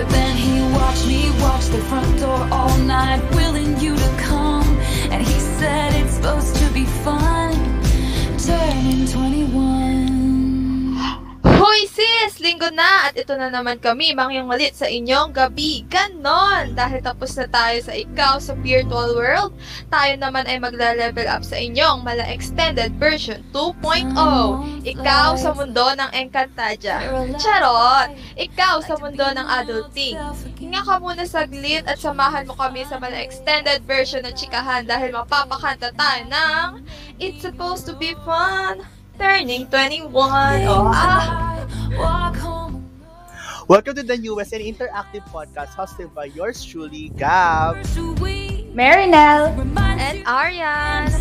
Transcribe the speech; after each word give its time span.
But 0.00 0.08
then 0.08 0.34
he 0.34 0.62
watched 0.72 1.06
me 1.06 1.30
watch 1.42 1.66
the 1.66 1.76
front 1.76 2.18
door 2.18 2.48
all 2.50 2.74
night, 2.78 3.20
willing 3.34 3.78
you 3.80 3.94
to 3.94 4.16
come. 4.16 4.66
And 5.10 5.22
he 5.22 5.38
said 5.38 5.92
it's 5.92 6.14
supposed 6.14 6.56
to 6.56 6.72
be 6.72 6.86
fun, 7.04 7.52
turning 8.38 9.06
21. 9.06 9.39
Linggo 12.40 12.72
na! 12.72 13.12
At 13.12 13.14
ito 13.20 13.36
na 13.36 13.52
naman 13.52 13.76
kami, 13.78 14.16
mangyang 14.16 14.48
malit 14.48 14.72
sa 14.72 14.88
inyong 14.88 15.36
gabi. 15.36 15.84
Ganon! 15.86 16.72
Dahil 16.72 17.04
tapos 17.04 17.36
na 17.36 17.44
tayo 17.46 17.76
sa 17.84 17.92
ikaw 17.92 18.40
sa 18.40 18.56
virtual 18.56 19.12
world, 19.12 19.52
tayo 19.92 20.16
naman 20.16 20.48
ay 20.48 20.56
magla-level 20.56 21.28
up 21.28 21.44
sa 21.44 21.60
inyong 21.60 22.00
mala 22.00 22.24
extended 22.26 22.96
version 22.96 23.44
2.0. 23.52 24.16
Ikaw 24.88 25.28
sa 25.36 25.52
mundo 25.52 25.84
ng 25.92 26.10
Encantadia. 26.16 27.04
Charot! 27.36 28.16
Ikaw 28.40 28.80
sa 28.80 28.96
mundo 28.96 29.24
ng 29.28 29.46
adulting. 29.60 30.16
Hinga 30.56 30.80
ka 30.84 30.96
muna 30.96 31.28
saglit 31.28 31.84
at 31.84 32.00
samahan 32.00 32.48
mo 32.48 32.56
kami 32.56 32.88
sa 32.88 32.96
mala 32.96 33.20
extended 33.20 33.84
version 33.84 34.24
ng 34.24 34.32
chikahan 34.32 34.88
dahil 34.88 35.12
mapapakanta 35.12 35.92
tayo 35.92 36.22
ng 36.24 36.68
It's 37.20 37.44
Supposed 37.44 37.84
to 37.84 37.92
Be 38.00 38.16
Fun 38.24 38.99
Turning 39.20 39.68
21. 39.68 40.08
Oh, 40.64 40.88
ah! 40.88 41.60
Welcome 43.68 43.92
to 43.92 44.02
the 44.02 44.16
newest 44.16 44.56
and 44.56 44.64
interactive 44.64 45.28
podcast 45.28 45.76
hosted 45.76 46.08
by 46.16 46.32
yours 46.32 46.64
truly, 46.64 47.12
Gab. 47.20 47.84
Marinelle. 48.72 49.52
And 49.76 50.24
Arian. 50.24 51.12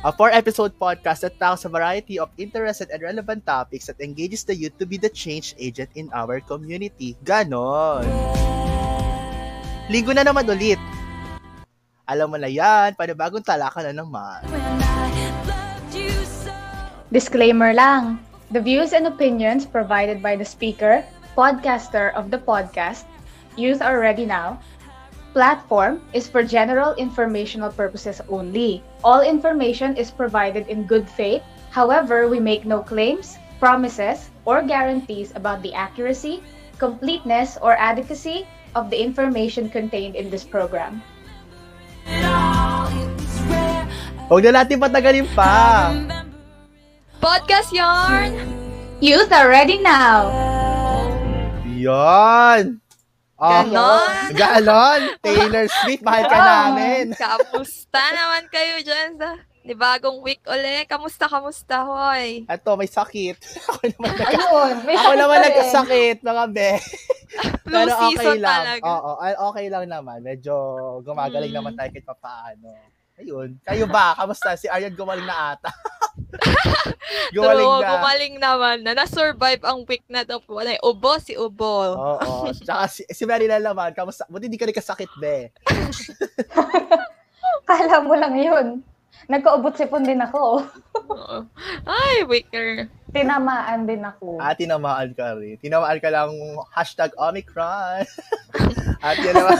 A 0.00 0.08
four-episode 0.08 0.72
podcast 0.80 1.20
that 1.20 1.36
talks 1.36 1.68
a 1.68 1.70
variety 1.70 2.16
of 2.16 2.32
interested 2.40 2.88
and 2.88 3.04
relevant 3.04 3.44
topics 3.44 3.84
that 3.92 4.00
engages 4.00 4.48
the 4.48 4.56
youth 4.56 4.72
to 4.80 4.88
be 4.88 4.96
the 4.96 5.12
change 5.12 5.52
agent 5.60 5.92
in 6.00 6.08
our 6.16 6.40
community. 6.40 7.12
Ganon. 7.28 8.08
Linggo 9.92 10.16
na 10.16 10.24
naman 10.24 10.48
ulit. 10.48 10.80
Alam 12.08 12.34
mo 12.34 12.38
na 12.40 12.50
yan, 12.50 12.96
panibagong 12.96 13.44
talaka 13.44 13.84
na 13.86 13.94
naman. 13.94 14.42
Disclaimer 17.10 17.74
lang. 17.74 18.22
The 18.54 18.62
views 18.62 18.94
and 18.94 19.02
opinions 19.02 19.66
provided 19.66 20.22
by 20.22 20.38
the 20.38 20.46
speaker, 20.46 21.02
podcaster 21.34 22.14
of 22.14 22.30
the 22.30 22.38
podcast, 22.38 23.02
Youth 23.58 23.82
Are 23.82 23.98
Ready 23.98 24.22
Now, 24.22 24.62
platform 25.34 26.06
is 26.14 26.30
for 26.30 26.46
general 26.46 26.94
informational 26.94 27.74
purposes 27.74 28.22
only. 28.30 28.86
All 29.02 29.26
information 29.26 29.98
is 29.98 30.14
provided 30.14 30.70
in 30.70 30.86
good 30.86 31.10
faith. 31.10 31.42
However, 31.74 32.30
we 32.30 32.38
make 32.38 32.62
no 32.62 32.78
claims, 32.78 33.42
promises, 33.58 34.30
or 34.46 34.62
guarantees 34.62 35.34
about 35.34 35.66
the 35.66 35.74
accuracy, 35.74 36.46
completeness, 36.78 37.58
or 37.58 37.74
adequacy 37.74 38.46
of 38.78 38.86
the 38.86 38.98
information 38.98 39.66
contained 39.66 40.14
in 40.14 40.30
this 40.30 40.46
program. 40.46 41.02
Huwag 44.30 44.46
na 44.46 44.62
natin 44.62 44.78
patagalin 44.78 45.26
pa. 45.34 45.98
Podcast 47.20 47.68
yarn! 47.70 48.32
Youth 48.98 49.28
Are 49.30 49.46
Ready 49.46 49.76
Now! 49.78 50.28
Yon. 51.66 52.80
Oh, 53.36 53.48
Ganon. 53.64 54.08
Ganon. 54.34 55.00
Taylor 55.18 55.64
Swift, 55.80 56.00
mahal 56.02 56.24
ka 56.26 56.38
namin. 56.38 57.12
Kamusta 57.16 58.02
naman 58.10 58.44
kayo 58.48 58.80
dyan 58.80 59.16
sa 59.16 59.36
di 59.60 59.72
bagong 59.72 60.20
week 60.20 60.40
uli? 60.46 60.84
Kamusta, 60.84 61.24
kamusta, 61.24 61.80
hoy? 61.82 62.44
Ato, 62.46 62.74
may 62.74 62.88
sakit. 62.88 63.36
Ako 63.70 63.80
naman, 63.86 64.10
nagka- 64.10 64.28
Ayun, 64.30 64.74
may 64.82 64.94
ako 64.94 65.00
sakit 65.02 65.16
naman 65.18 65.36
rin. 65.36 65.44
nagkasakit, 65.46 66.16
mga 66.20 66.44
be. 66.50 66.70
Flu 67.62 67.70
Pero 67.70 67.90
okay 67.90 68.04
season 68.10 68.36
lang. 68.38 68.56
talaga. 68.58 68.82
Oo, 68.86 69.10
ay- 69.18 69.38
okay 69.42 69.66
lang 69.68 69.84
naman. 69.86 70.18
Medyo 70.20 70.54
gumagaling 71.00 71.52
Mm. 71.52 71.58
naman 71.60 71.72
tayo 71.74 71.88
kahit 71.90 72.06
papaano. 72.06 72.68
Ayun. 73.20 73.60
Kayo 73.60 73.84
ba? 73.84 74.16
Kamusta? 74.16 74.56
Si 74.56 74.64
Aryan 74.64 74.96
gumaling 74.96 75.28
na 75.28 75.52
ata. 75.52 75.68
gumaling 77.36 77.68
True, 77.68 77.84
na. 77.84 77.88
gumaling 77.92 78.34
naman 78.40 78.76
na. 78.80 78.96
Na-survive 78.96 79.60
ang 79.60 79.84
week 79.84 80.04
na 80.08 80.24
to. 80.24 80.40
Wala, 80.48 80.80
ubo 80.80 81.20
si 81.20 81.36
ubo. 81.36 81.92
Oo. 82.00 82.48
Tsaka 82.64 82.88
si, 82.88 83.04
si 83.12 83.28
Marila 83.28 83.60
naman, 83.60 83.92
kamusta? 83.92 84.24
Buti 84.32 84.48
hindi 84.48 84.56
ka 84.56 84.64
nagkasakit, 84.64 85.12
be. 85.20 85.52
Kala 87.68 88.00
mo 88.00 88.16
lang 88.16 88.40
yun. 88.40 88.80
Nagkaubot 89.28 89.76
sipon 89.76 90.02
din 90.02 90.24
ako. 90.24 90.64
Oo. 91.12 91.36
Ay, 91.84 92.24
weaker. 92.24 92.88
Tinamaan 93.12 93.84
din 93.84 94.00
ako. 94.00 94.40
Ah, 94.40 94.56
tinamaan 94.56 95.12
ka 95.12 95.36
rin. 95.36 95.60
Tinamaan 95.60 96.00
ka 96.00 96.08
lang 96.08 96.32
hashtag 96.72 97.12
Omicron. 97.20 98.08
At 99.00 99.16
yun 99.16 99.32
naman. 99.32 99.56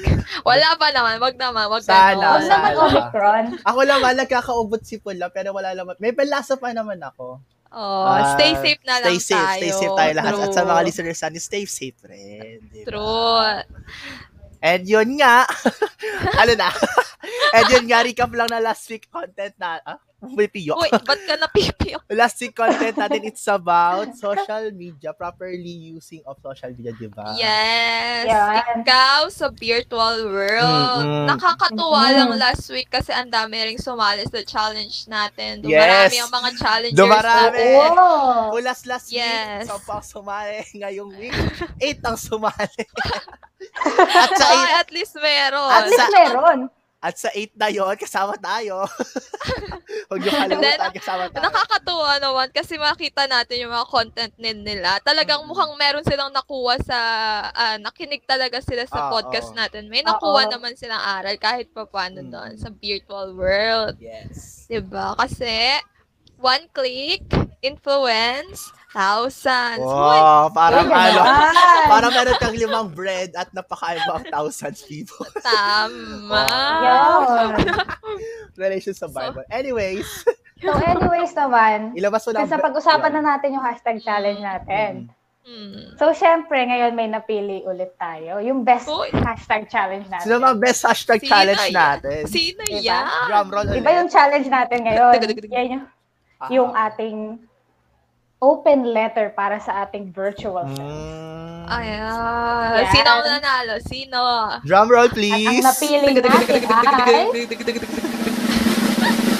Wala 0.48 0.68
pa 0.78 0.88
naman. 0.90 1.18
Wag 1.18 1.34
naman. 1.34 1.66
Wag 1.66 1.82
Sana. 1.82 2.38
Huwag 2.38 2.46
naman. 2.46 2.72
Omicron. 2.78 3.44
ako 3.66 3.80
naman, 3.82 4.12
nagkakaubot 4.14 4.82
si 4.82 5.02
Pula, 5.02 5.28
pero 5.34 5.50
wala 5.50 5.74
naman. 5.74 5.98
May 5.98 6.14
palasa 6.14 6.54
pa 6.54 6.70
naman 6.70 7.02
ako. 7.02 7.42
Oh, 7.74 8.06
Ah, 8.06 8.38
stay 8.38 8.54
safe 8.54 8.78
na 8.86 9.02
lang 9.02 9.18
stay 9.18 9.34
safe, 9.34 9.34
tayo. 9.34 9.58
Stay 9.58 9.72
safe 9.74 9.94
tayo 9.98 10.12
lahat. 10.14 10.32
At 10.38 10.50
sa 10.54 10.62
True. 10.62 10.70
mga 10.70 10.82
listeners 10.86 11.18
natin, 11.18 11.42
stay 11.42 11.64
safe 11.66 11.98
rin. 12.06 12.62
di 12.70 12.80
ba? 12.82 12.86
True. 12.86 13.50
And 14.62 14.82
yun 14.86 15.18
nga, 15.18 15.42
ano 16.40 16.52
na, 16.54 16.70
and 17.58 17.66
yun 17.68 17.84
nga, 17.90 18.06
recap 18.06 18.30
lang 18.30 18.46
na 18.46 18.62
last 18.62 18.86
week 18.86 19.10
content 19.10 19.58
na, 19.58 19.82
ah, 19.82 19.98
may 20.32 20.48
piyo. 20.48 20.72
Uy, 20.74 20.88
ba't 20.88 21.20
ka 21.20 21.36
napipiyo? 21.36 22.00
last 22.20 22.40
week 22.40 22.52
content 22.52 22.96
natin, 22.96 23.22
it's 23.22 23.44
about 23.44 24.08
social 24.14 24.70
media, 24.70 25.12
properly 25.12 25.60
using 25.92 26.24
of 26.24 26.40
social 26.40 26.72
media, 26.72 26.94
di 26.94 27.06
ba? 27.06 27.36
Yes. 27.36 28.24
Yan. 28.24 28.80
Ikaw 28.80 29.28
sa 29.28 29.50
virtual 29.50 30.24
world. 30.26 31.04
Mm-mm. 31.04 31.26
Nakakatuwa 31.28 32.02
Mm-mm. 32.06 32.16
lang 32.16 32.30
last 32.36 32.64
week 32.68 32.88
kasi 32.88 33.10
ang 33.10 33.28
dami 33.28 33.60
ring 33.60 33.76
sumali 33.76 34.24
sa 34.24 34.40
challenge 34.40 35.04
natin. 35.04 35.60
Yes. 35.60 35.68
Dumarami 35.68 36.16
ang 36.18 36.32
mga 36.32 36.50
challengers. 36.56 36.98
Dumarami. 36.98 37.66
Oo. 37.76 38.10
Kulas 38.52 38.80
last 38.86 39.08
Yes. 39.10 39.66
week, 39.66 39.68
sa 39.68 39.76
pang 39.78 40.00
sumali. 40.00 40.64
Ngayong 40.80 41.12
week, 41.14 41.34
8 41.82 42.00
ang 42.02 42.16
sumali. 42.16 42.84
at 44.14 44.30
sa 44.34 44.46
Ay, 44.46 44.60
8, 44.78 44.80
at 44.80 44.88
least 44.90 45.14
meron. 45.16 45.68
At 45.68 45.84
At 45.84 45.90
least 45.90 46.08
meron. 46.10 46.58
At 47.04 47.20
sa 47.20 47.28
8 47.28 47.52
na 47.54 47.68
yun, 47.68 47.92
kasama 48.00 48.32
tayo. 48.40 48.88
Huwag 50.08 50.20
niyo 50.24 50.32
kalimutan, 50.32 50.88
kasama 50.88 51.28
tayo. 51.28 51.44
Nakakatuwa 51.44 52.12
naman 52.16 52.48
kasi 52.48 52.80
makita 52.80 53.28
natin 53.28 53.60
yung 53.60 53.72
mga 53.72 53.88
content 53.88 54.32
nila. 54.40 54.96
Talagang 55.04 55.44
mukhang 55.44 55.76
meron 55.76 56.00
silang 56.00 56.32
nakuha 56.32 56.80
sa, 56.80 56.98
ah, 57.52 57.76
nakinig 57.76 58.24
talaga 58.24 58.64
sila 58.64 58.88
sa 58.88 59.06
Ah, 59.06 59.10
podcast 59.12 59.52
natin. 59.52 59.92
May 59.92 60.00
nakuha 60.00 60.48
Oo. 60.48 60.52
naman 60.56 60.80
silang 60.80 61.00
aral 61.00 61.36
kahit 61.36 61.68
pa 61.70 61.84
paano 61.84 62.24
Mm. 62.24 62.30
doon 62.32 62.52
sa 62.56 62.72
virtual 62.72 63.36
world. 63.36 64.00
Yes. 64.00 64.64
'Di 64.64 64.80
ba? 64.80 65.12
Kasi 65.14 65.76
one 66.36 66.64
click, 66.70 67.22
influence, 67.60 68.60
thousands. 68.90 69.80
Hoy, 69.80 70.16
Wow, 70.16 70.50
parang 70.50 70.86
Uy, 70.86 70.94
ano, 70.94 71.20
ganon. 71.20 71.84
parang 71.88 72.12
meron 72.12 72.36
kang 72.36 72.54
limang 72.54 72.88
bread 72.88 73.30
at 73.32 73.50
napakain 73.50 73.98
mo 74.04 74.16
ang 74.16 74.26
thousands 74.28 74.82
people. 74.82 75.26
tama. 75.40 76.44
Yun. 76.80 77.52
Relation 78.56 78.92
sa 78.92 79.06
Bible. 79.06 79.42
Anyways, 79.48 80.06
So 80.56 80.72
anyways 80.72 81.34
naman, 81.34 81.92
ilabas 81.92 82.24
mo 82.24 82.32
lang. 82.32 82.46
kasi 82.46 82.56
pag-usapan 82.56 83.12
na 83.12 83.36
natin 83.36 83.52
yung 83.52 83.60
hashtag 83.62 84.00
challenge 84.00 84.40
natin. 84.40 85.12
Hmm. 85.44 85.92
So, 86.00 86.16
syempre, 86.16 86.56
ngayon 86.56 86.96
may 86.96 87.04
napili 87.04 87.60
ulit 87.60 87.92
tayo. 87.94 88.40
Yung 88.40 88.64
best 88.64 88.88
Uy. 88.88 89.12
hashtag 89.12 89.68
challenge 89.68 90.08
natin. 90.08 90.24
Sino 90.24 90.40
ba 90.40 90.56
best 90.56 90.88
hashtag 90.88 91.20
Sino 91.20 91.28
challenge 91.28 91.64
yan? 91.66 91.74
natin? 91.74 92.20
Sino 92.24 92.62
Diba? 92.64 92.80
yan? 92.80 93.04
Drum 93.28 93.48
roll 93.52 93.66
ulit. 93.68 93.80
Iba 93.84 93.90
yung 93.92 94.08
challenge 94.08 94.48
natin 94.48 94.78
ngayon. 94.80 95.12
Yan 95.52 95.66
yung, 95.68 95.84
Ah. 96.44 96.52
yung 96.52 96.70
ating 96.76 97.40
open 98.44 98.92
letter 98.92 99.32
para 99.32 99.56
sa 99.56 99.88
ating 99.88 100.12
virtual 100.12 100.68
self. 100.68 100.84
Mm. 100.84 101.64
Ayan. 101.64 102.76
Yan. 102.76 102.92
Sino 102.92 103.08
ang 103.08 103.24
nanalo? 103.24 103.74
Sino? 103.80 104.20
Drum 104.68 104.88
roll, 104.92 105.08
At 105.08 105.16
ang 105.16 105.16
please. 105.16 105.64
napili 105.64 106.20
natin 106.20 106.60
ay 107.08 107.32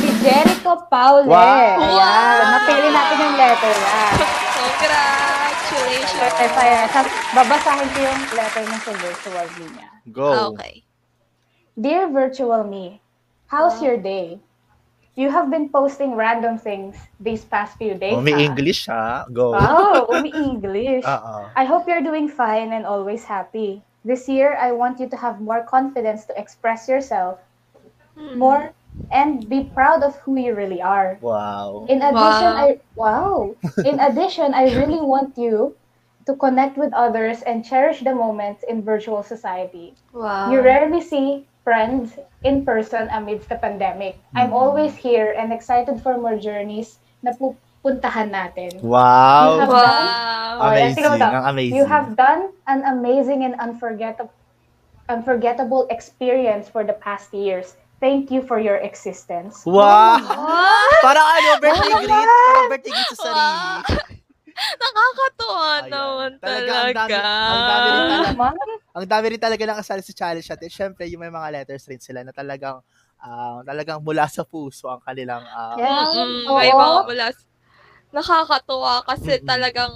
si 0.01 0.09
Jericho 0.25 0.89
Paule. 0.89 1.29
Wow. 1.29 1.85
Ayan. 1.85 2.41
Napili 2.49 2.89
natin 2.89 3.17
yung 3.21 3.37
letter 3.37 3.73
niya. 3.77 4.09
Congratulations. 4.56 6.33
Babasahin 7.37 7.89
ko 7.93 7.99
yung 8.01 8.21
letter 8.33 8.65
niya 8.65 8.79
sa 8.81 8.93
virtual 8.97 9.49
me 9.61 9.67
niya. 9.77 9.89
Go. 10.09 10.29
Okay. 10.56 10.85
Dear 11.75 12.06
virtual 12.09 12.62
me, 12.65 13.03
how's 13.51 13.83
your 13.83 13.99
day? 13.99 14.39
You 15.15 15.31
have 15.31 15.51
been 15.51 15.71
posting 15.71 16.19
random 16.19 16.59
things 16.59 16.99
these 17.21 17.45
past 17.47 17.79
few 17.79 17.95
days. 17.95 18.15
Oh, 18.15 18.21
may 18.21 18.35
huh? 18.35 18.51
English 18.51 18.87
ha. 18.91 19.25
Go. 19.31 19.55
Wow, 19.55 20.11
umi-English. 20.11 21.07
Oo. 21.07 21.37
I 21.57 21.65
hope 21.65 21.87
you're 21.87 22.03
doing 22.03 22.27
fine 22.27 22.75
and 22.75 22.83
always 22.83 23.23
happy. 23.25 23.83
This 24.05 24.29
year, 24.29 24.59
I 24.59 24.75
want 24.75 24.99
you 24.99 25.09
to 25.09 25.17
have 25.17 25.41
more 25.41 25.63
confidence 25.63 26.27
to 26.27 26.35
express 26.37 26.89
yourself 26.91 27.39
Hmm. 28.15 28.39
more 28.39 28.73
and 29.11 29.49
be 29.49 29.71
proud 29.75 30.03
of 30.03 30.15
who 30.23 30.39
you 30.39 30.55
really 30.55 30.83
are. 30.83 31.19
Wow. 31.19 31.87
In 31.89 31.99
addition, 32.03 32.51
Wow. 32.55 32.63
I 32.63 32.69
wow. 32.95 33.55
In 33.83 33.99
addition, 33.99 34.55
I 34.55 34.71
really 34.71 35.03
want 35.03 35.35
you 35.39 35.75
to 36.26 36.35
connect 36.37 36.76
with 36.76 36.93
others 36.93 37.43
and 37.43 37.65
cherish 37.65 38.00
the 38.00 38.15
moments 38.15 38.65
in 38.67 38.82
virtual 38.82 39.23
society. 39.23 39.94
Wow. 40.12 40.50
You 40.50 40.61
rarely 40.61 41.00
see 41.00 41.44
friends 41.65 42.17
in 42.44 42.65
person 42.65 43.09
amidst 43.12 43.49
the 43.49 43.56
pandemic. 43.56 44.17
I'm 44.37 44.53
Mm. 44.53 44.56
always 44.61 44.97
here 44.97 45.32
and 45.37 45.53
excited 45.53 46.00
for 46.05 46.17
more 46.21 46.37
journeys 46.37 47.00
na 47.25 47.32
pupuntahan 47.37 48.32
natin. 48.32 48.81
Wow. 48.85 49.56
You 49.56 49.61
have 49.65 49.73
Wow. 49.73 50.12
Oh, 50.55 50.71
yeah, 50.71 50.87
Amazing. 50.87 50.94
tingnan 50.94 51.19
mo 51.19 51.49
amazing. 51.50 51.75
You 51.76 51.85
have 51.88 52.06
done 52.15 52.53
an 52.70 52.81
amazing 52.87 53.43
and 53.43 53.56
unforgettable 53.59 54.32
unforgettable 55.09 55.85
experience 55.93 56.69
for 56.69 56.81
the 56.85 56.97
past 56.97 57.29
years. 57.37 57.77
Thank 58.00 58.31
you 58.32 58.41
for 58.44 58.56
your 58.61 58.77
existence. 58.81 59.65
Wow. 59.65 60.17
Wow. 60.20 60.88
Parang 61.00 61.27
ano, 61.41 61.50
birthday 61.61 61.93
Wow 61.93 62.00
greet. 62.00 62.09
naman! 62.09 62.44
Parang 62.49 62.65
birthday 62.69 62.93
greet 62.93 63.09
sa 63.12 63.19
sarili. 63.20 64.04
Nakakatuwa 64.83 65.71
Ayan. 65.83 65.91
naman 65.91 66.31
Talaga, 66.39 66.73
ang 66.73 66.93
dami- 66.95 67.11
talaga. 67.11 67.51
ang 67.51 67.62
dami 67.67 67.87
rin 67.91 68.05
talaga. 68.06 68.31
Naman. 68.31 68.56
Ang 68.95 69.06
dami 69.11 69.27
rin 69.35 69.43
talaga 69.43 69.62
nakasali 69.67 70.03
sa 70.06 70.15
challenge 70.15 70.49
natin. 70.49 70.71
Siyempre, 70.71 71.03
yung 71.11 71.23
may 71.23 71.33
mga 71.33 71.49
letters 71.51 71.85
rin 71.91 71.99
sila 71.99 72.23
na 72.23 72.31
talagang 72.31 72.79
ah, 73.25 73.65
talagang 73.65 74.05
mula 74.05 74.29
sa 74.29 74.45
puso 74.45 74.87
ang 74.87 75.03
kanilang 75.03 75.43
ah, 75.51 75.75
Yeah. 75.81 76.06
Mm, 76.15 76.47
Oo. 76.47 76.55
may 76.55 76.71
mga 76.71 77.01
mula. 77.09 77.27
Nakakatuwa 78.15 79.03
kasi 79.03 79.43
Mm-mm. 79.43 79.49
talagang 79.49 79.95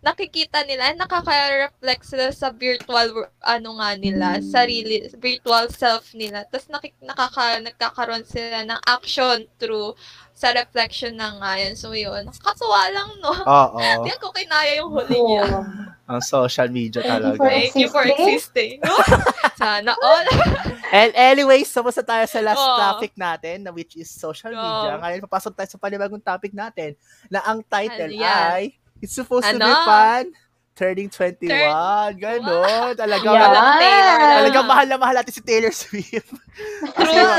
nakikita 0.00 0.64
nila, 0.64 0.96
nakaka-reflect 0.96 2.02
sila 2.08 2.32
sa 2.32 2.48
virtual 2.50 3.28
ano 3.44 3.76
nga 3.78 3.90
nila, 3.94 4.40
Mm. 4.40 4.48
sarili, 4.48 4.96
virtual 5.14 5.68
self 5.70 6.10
nila. 6.16 6.42
Tapos 6.48 6.66
nakik 6.72 6.96
nakaka 7.04 7.60
nagkakaroon 7.60 8.24
sila 8.24 8.64
ng 8.64 8.80
action 8.88 9.44
through 9.60 9.92
sa 10.40 10.56
reflection 10.56 11.12
na 11.12 11.36
nga 11.36 11.60
yun. 11.60 11.76
So 11.76 11.92
yun, 11.92 12.24
nakakatuwa 12.24 12.82
lang, 12.88 13.10
no? 13.20 13.32
Oo. 13.36 13.76
Hindi 14.00 14.16
ko 14.16 14.32
kinaya 14.32 14.80
yung 14.80 14.88
huli 14.88 15.18
niya. 15.20 15.44
Ang 16.08 16.22
social 16.24 16.72
media 16.72 17.04
Thank 17.04 17.12
you 17.12 17.20
talaga. 17.20 17.36
for 17.36 17.48
Thank 17.52 17.74
you 17.76 17.88
for 17.92 18.02
existing. 18.02 18.80
existing. 18.80 19.20
Sana 19.60 19.92
all. 19.92 20.26
And 20.90 21.12
anyways, 21.12 21.68
tapos 21.68 21.94
na 21.94 22.04
tayo 22.08 22.24
sa 22.24 22.40
last 22.40 22.58
Oo. 22.58 22.78
topic 22.80 23.12
natin, 23.14 23.62
na 23.62 23.70
which 23.70 23.94
is 23.94 24.08
social 24.08 24.50
media. 24.50 24.96
Ngayon, 24.96 25.20
papasok 25.22 25.52
tayo 25.54 25.68
sa 25.68 25.78
panibagong 25.78 26.24
topic 26.24 26.50
natin, 26.50 26.96
na 27.28 27.44
ang 27.44 27.60
title 27.62 28.10
Ano 28.10 28.24
yan? 28.24 28.48
ay, 28.56 28.64
It's 28.98 29.16
supposed 29.16 29.44
to 29.44 29.56
be 29.56 29.62
Ano? 29.62 29.84
fun, 29.84 30.24
turning 30.80 31.12
21. 31.12 31.44
Turn- 31.44 32.16
Ganon. 32.16 32.92
Talaga, 32.96 33.28
Yeah. 33.28 33.44
Walang 33.44 33.76
Taylor 33.76 34.16
talaga 34.40 34.58
mahal 34.64 34.86
na 34.88 34.96
mahal 34.96 35.14
natin 35.20 35.34
si 35.36 35.44
Taylor 35.44 35.68
Swift. 35.70 36.32
True. 36.96 37.36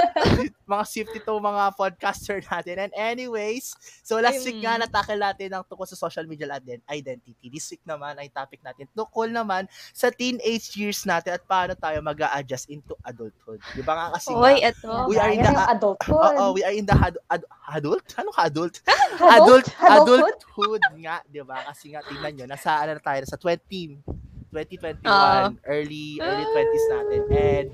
mga, 0.63 0.83
Swift 0.85 1.11
ito, 1.13 1.33
mga 1.33 1.63
podcaster 1.75 2.39
natin. 2.39 2.79
And 2.79 2.93
anyways, 2.93 3.73
so 4.01 4.15
last 4.17 4.45
week 4.45 4.61
nga 4.61 4.77
Mm. 4.77 4.81
natakil 4.85 5.19
natin 5.19 5.49
ang 5.51 5.65
tungkol 5.65 5.83
sa 5.83 5.97
social 5.97 6.23
media 6.23 6.47
ident- 6.47 6.85
identity. 6.87 7.49
This 7.49 7.67
week 7.69 7.83
naman 7.83 8.15
ay 8.15 8.29
topic 8.29 8.61
natin 8.61 8.87
tungkol 8.93 9.27
naman 9.27 9.65
sa 9.91 10.07
teenage 10.09 10.77
years 10.77 11.03
natin 11.03 11.35
at 11.35 11.43
paano 11.43 11.73
tayo 11.73 11.99
mag 11.99 12.15
adjust 12.31 12.69
into 12.69 12.93
adulthood. 13.03 13.59
Di 13.73 13.81
ba 13.81 13.97
nga 13.97 14.05
kasi 14.15 14.31
nga, 14.31 14.47
Uy, 14.47 14.55
eto. 14.61 14.89
We 15.09 15.17
are 15.17 15.33
in 15.33 15.43
the- 15.43 15.67
adulthood. 15.67 16.35
Oo, 16.37 16.53
we 16.53 16.61
are 16.61 16.71
in 16.71 16.85
the 16.85 16.95
ad- 16.95 17.19
ad- 17.27 17.49
adult? 17.73 18.05
Ano 18.15 18.29
ka 18.31 18.47
adult? 18.47 18.79
Adult? 18.85 19.19
Adult, 19.21 19.67
Adulthood? 19.81 20.23
adulthood 20.23 20.83
nga, 20.99 21.19
di 21.25 21.41
ba? 21.41 21.67
Kasi 21.67 21.91
nga, 21.91 22.01
tingnan 22.01 22.31
nyo, 22.33 22.45
nasa 22.47 22.79
ano 22.79 22.95
na 22.95 23.03
tayo, 23.03 23.19
nasa 23.31 23.39
20, 23.39 24.03
2021, 24.51 25.07
Oo. 25.07 25.55
early, 25.63 26.19
early 26.19 26.45
20s 26.51 26.85
natin. 26.91 27.21
And 27.31 27.67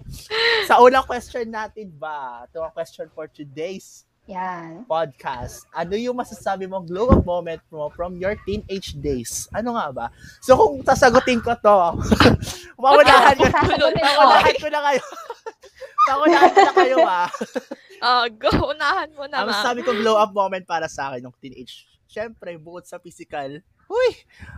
sa 0.69 0.77
unang 0.77 1.09
question 1.09 1.49
natin 1.49 1.89
ba, 1.97 2.45
ito 2.45 2.61
ang 2.61 2.69
question 2.69 3.09
for 3.09 3.25
today's 3.25 4.05
Yan. 4.29 4.85
podcast. 4.85 5.65
Ano 5.73 5.97
yung 5.97 6.13
masasabi 6.13 6.69
mong 6.69 6.85
glow 6.85 7.09
up 7.09 7.25
moment 7.25 7.63
mo 7.73 7.89
from 7.89 8.21
your 8.21 8.37
teenage 8.45 8.93
days? 9.01 9.49
Ano 9.49 9.73
nga 9.73 9.89
ba? 9.89 10.05
So 10.45 10.53
kung 10.53 10.85
sasagutin 10.85 11.41
ko 11.41 11.57
to, 11.57 11.97
mawalahan 12.77 13.33
ko, 13.33 13.49
mawalahan 13.97 14.55
ko 14.61 14.69
na 14.69 14.81
kayo. 14.93 15.01
Mawalahan 16.07 16.51
ko 16.55 16.61
na 16.63 16.73
kayo 16.77 16.97
ah. 17.03 17.27
Ah, 17.99 18.25
go, 18.31 18.47
unahan 18.71 19.11
mo 19.11 19.27
Ang 19.27 19.49
naman. 19.49 19.59
sabi 19.59 19.83
ko 19.83 19.91
glow 19.91 20.15
up 20.15 20.31
moment 20.31 20.63
para 20.63 20.87
sa 20.87 21.11
akin 21.11 21.25
ng 21.25 21.35
teenage. 21.41 21.83
Siyempre, 22.07 22.55
bukod 22.55 22.87
sa 22.87 22.95
physical, 22.95 23.59
Uy! 23.87 24.09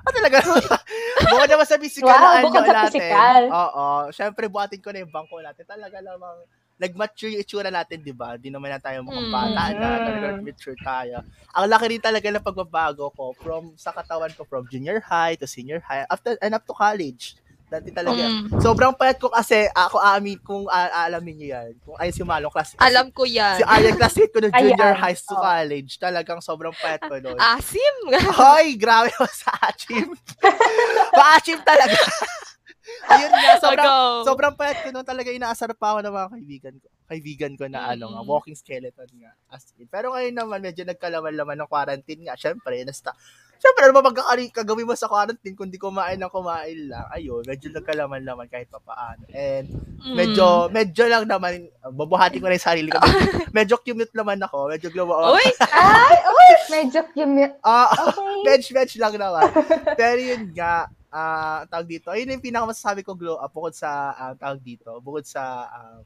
Ah, 0.05 0.11
talaga. 0.13 0.41
bukod 1.29 1.49
naman 1.49 1.67
sa 1.69 1.77
physical 1.77 2.17
Wow, 2.17 2.23
na 2.25 2.29
ano 2.41 2.45
bukod 2.49 2.65
sa 2.65 2.73
natin. 2.73 2.89
physical. 2.89 3.41
Oo. 3.53 3.85
Siyempre, 4.09 4.45
buhatin 4.49 4.81
ko 4.81 4.89
na 4.89 5.05
yung 5.05 5.13
bangko 5.13 5.37
natin. 5.37 5.63
Talaga 5.69 6.01
namang 6.01 6.37
nag-mature 6.81 7.37
yung 7.37 7.43
itsura 7.45 7.69
natin, 7.69 8.01
di 8.01 8.09
ba? 8.15 8.39
Di 8.41 8.49
naman 8.49 8.73
na 8.73 8.81
tayo 8.81 9.05
mukhang 9.05 9.29
Mm. 9.29 9.35
bata 9.35 9.63
na. 9.77 9.89
Mm. 10.01 10.05
Talaga 10.07 10.25
mature 10.41 10.77
tayo. 10.81 11.15
Ang 11.53 11.65
laki 11.69 11.85
rin 11.93 12.01
talaga 12.01 12.27
ng 12.33 12.45
pagbabago 12.45 13.05
ko 13.13 13.25
from 13.37 13.75
sa 13.77 13.93
katawan 13.93 14.33
ko 14.33 14.47
from 14.49 14.65
junior 14.65 14.97
high 15.03 15.37
to 15.37 15.45
senior 15.45 15.83
high 15.85 16.07
after 16.09 16.33
and 16.41 16.55
up 16.57 16.65
to 16.65 16.73
college. 16.73 17.37
Dati 17.69 17.89
talaga. 17.89 18.17
Mm, 18.19 18.57
Sobrang 18.57 18.91
payat 18.91 19.15
ko 19.15 19.29
kasi 19.29 19.69
ako 19.69 19.97
aamin 19.97 20.37
kung 20.39 20.65
a- 20.65 21.05
aalamin 21.05 21.37
niyo 21.37 21.47
yan. 21.53 21.69
Kung 21.79 21.93
ay 21.95 22.09
si 22.09 22.21
Malong 22.21 22.49
class. 22.49 22.73
alam 22.75 23.09
ko 23.09 23.23
yan. 23.23 23.55
Si 23.55 23.63
Arya 23.63 23.93
classmate 23.93 24.33
ko 24.33 24.39
ng 24.39 24.49
junior 24.51 24.89
Ayan. 24.89 24.97
high 24.97 25.13
to 25.15 25.31
Oh. 25.31 25.37
college. 25.37 25.91
Talagang 25.95 26.39
sobrang 26.39 26.73
payat 26.73 26.97
ko 26.99 27.15
noon. 27.15 27.37
Asim. 27.37 27.95
Hoy, 28.41 28.73
grabe 28.75 29.13
mo 29.13 29.27
sa 29.27 29.53
Achim. 29.61 30.17
Pa-Achim 31.11 31.61
talaga. 31.61 31.93
Ayun 33.07 33.29
nga, 33.31 33.51
So, 33.55 33.69
sobrang, 33.69 33.85
go. 33.85 33.97
sobrang 34.25 34.53
payat 34.55 34.81
ko 34.81 34.89
noon 34.89 35.05
talaga 35.05 35.29
inaasar 35.29 35.69
pa 35.71 35.93
ako 35.93 35.99
ng 36.01 36.15
mga 36.15 36.29
kaibigan 36.31 36.75
ko. 36.75 36.87
Kaibigan 37.05 37.53
ko 37.53 37.65
na 37.65 37.79
ano 37.87 38.05
nga, 38.07 38.21
Mm. 38.21 38.27
walking 38.27 38.57
skeleton 38.57 39.09
nga. 39.15 39.31
As 39.47 39.61
in. 39.77 39.85
Pero 39.85 40.09
ngayon 40.09 40.33
naman, 40.35 40.59
medyo 40.59 40.81
nagkalaman-laman 40.83 41.57
ng 41.59 41.69
quarantine 41.69 42.21
nga. 42.23 42.33
Siyempre, 42.33 42.81
nasta, 42.81 43.13
Siyempre, 43.59 43.83
ano 43.83 43.93
ba 43.93 44.07
magkakari, 44.07 44.47
kagawin 44.49 44.87
mo 44.87 44.95
sa 44.95 45.11
quarantine 45.11 45.51
kung 45.51 45.67
di 45.67 45.75
kumain 45.75 46.15
ng 46.15 46.31
kumain 46.31 46.79
lang? 46.87 47.03
Ayun, 47.11 47.43
medyo 47.43 47.67
nagkalaman-laman 47.69 48.47
kahit 48.47 48.71
pa 48.71 48.79
paano. 48.79 49.27
And 49.35 49.67
Mm. 49.99 50.15
medyo, 50.15 50.45
medyo 50.71 51.03
lang 51.11 51.27
naman, 51.27 51.67
uh, 51.83 51.91
babuhati 51.91 52.39
ko 52.39 52.47
na 52.47 52.55
yung 52.55 52.63
sarili 52.63 52.87
ko. 52.87 53.03
Medyo, 53.51 53.51
medyo 53.51 53.75
cute 53.83 54.15
naman 54.15 54.39
ako. 54.39 54.71
Medyo 54.71 54.87
glow 54.95 55.11
up. 55.11 55.35
Uy, 55.35 55.43
Ay, 55.75 56.17
uy! 56.23 56.51
Medyo 56.71 57.03
cute. 57.11 57.51
Ah, 57.59 57.91
Okay. 58.07 58.35
bench-bench 58.47 58.95
lang 58.95 59.19
naman. 59.19 59.51
Pero 59.99 60.19
yun 60.23 60.55
nga, 60.55 60.87
ah, 61.11 61.67
tawag 61.67 61.91
dito, 61.91 62.15
ayun 62.15 62.31
yung 62.31 62.45
pinakamasasabi 62.45 63.03
ko 63.03 63.11
glow 63.11 63.35
up 63.35 63.51
bukod 63.51 63.75
sa, 63.75 63.89
ah, 64.15 64.33
tawag 64.39 64.63
dito, 64.63 64.87
bukod 65.03 65.27
sa 65.27 65.67
ah, 65.67 65.99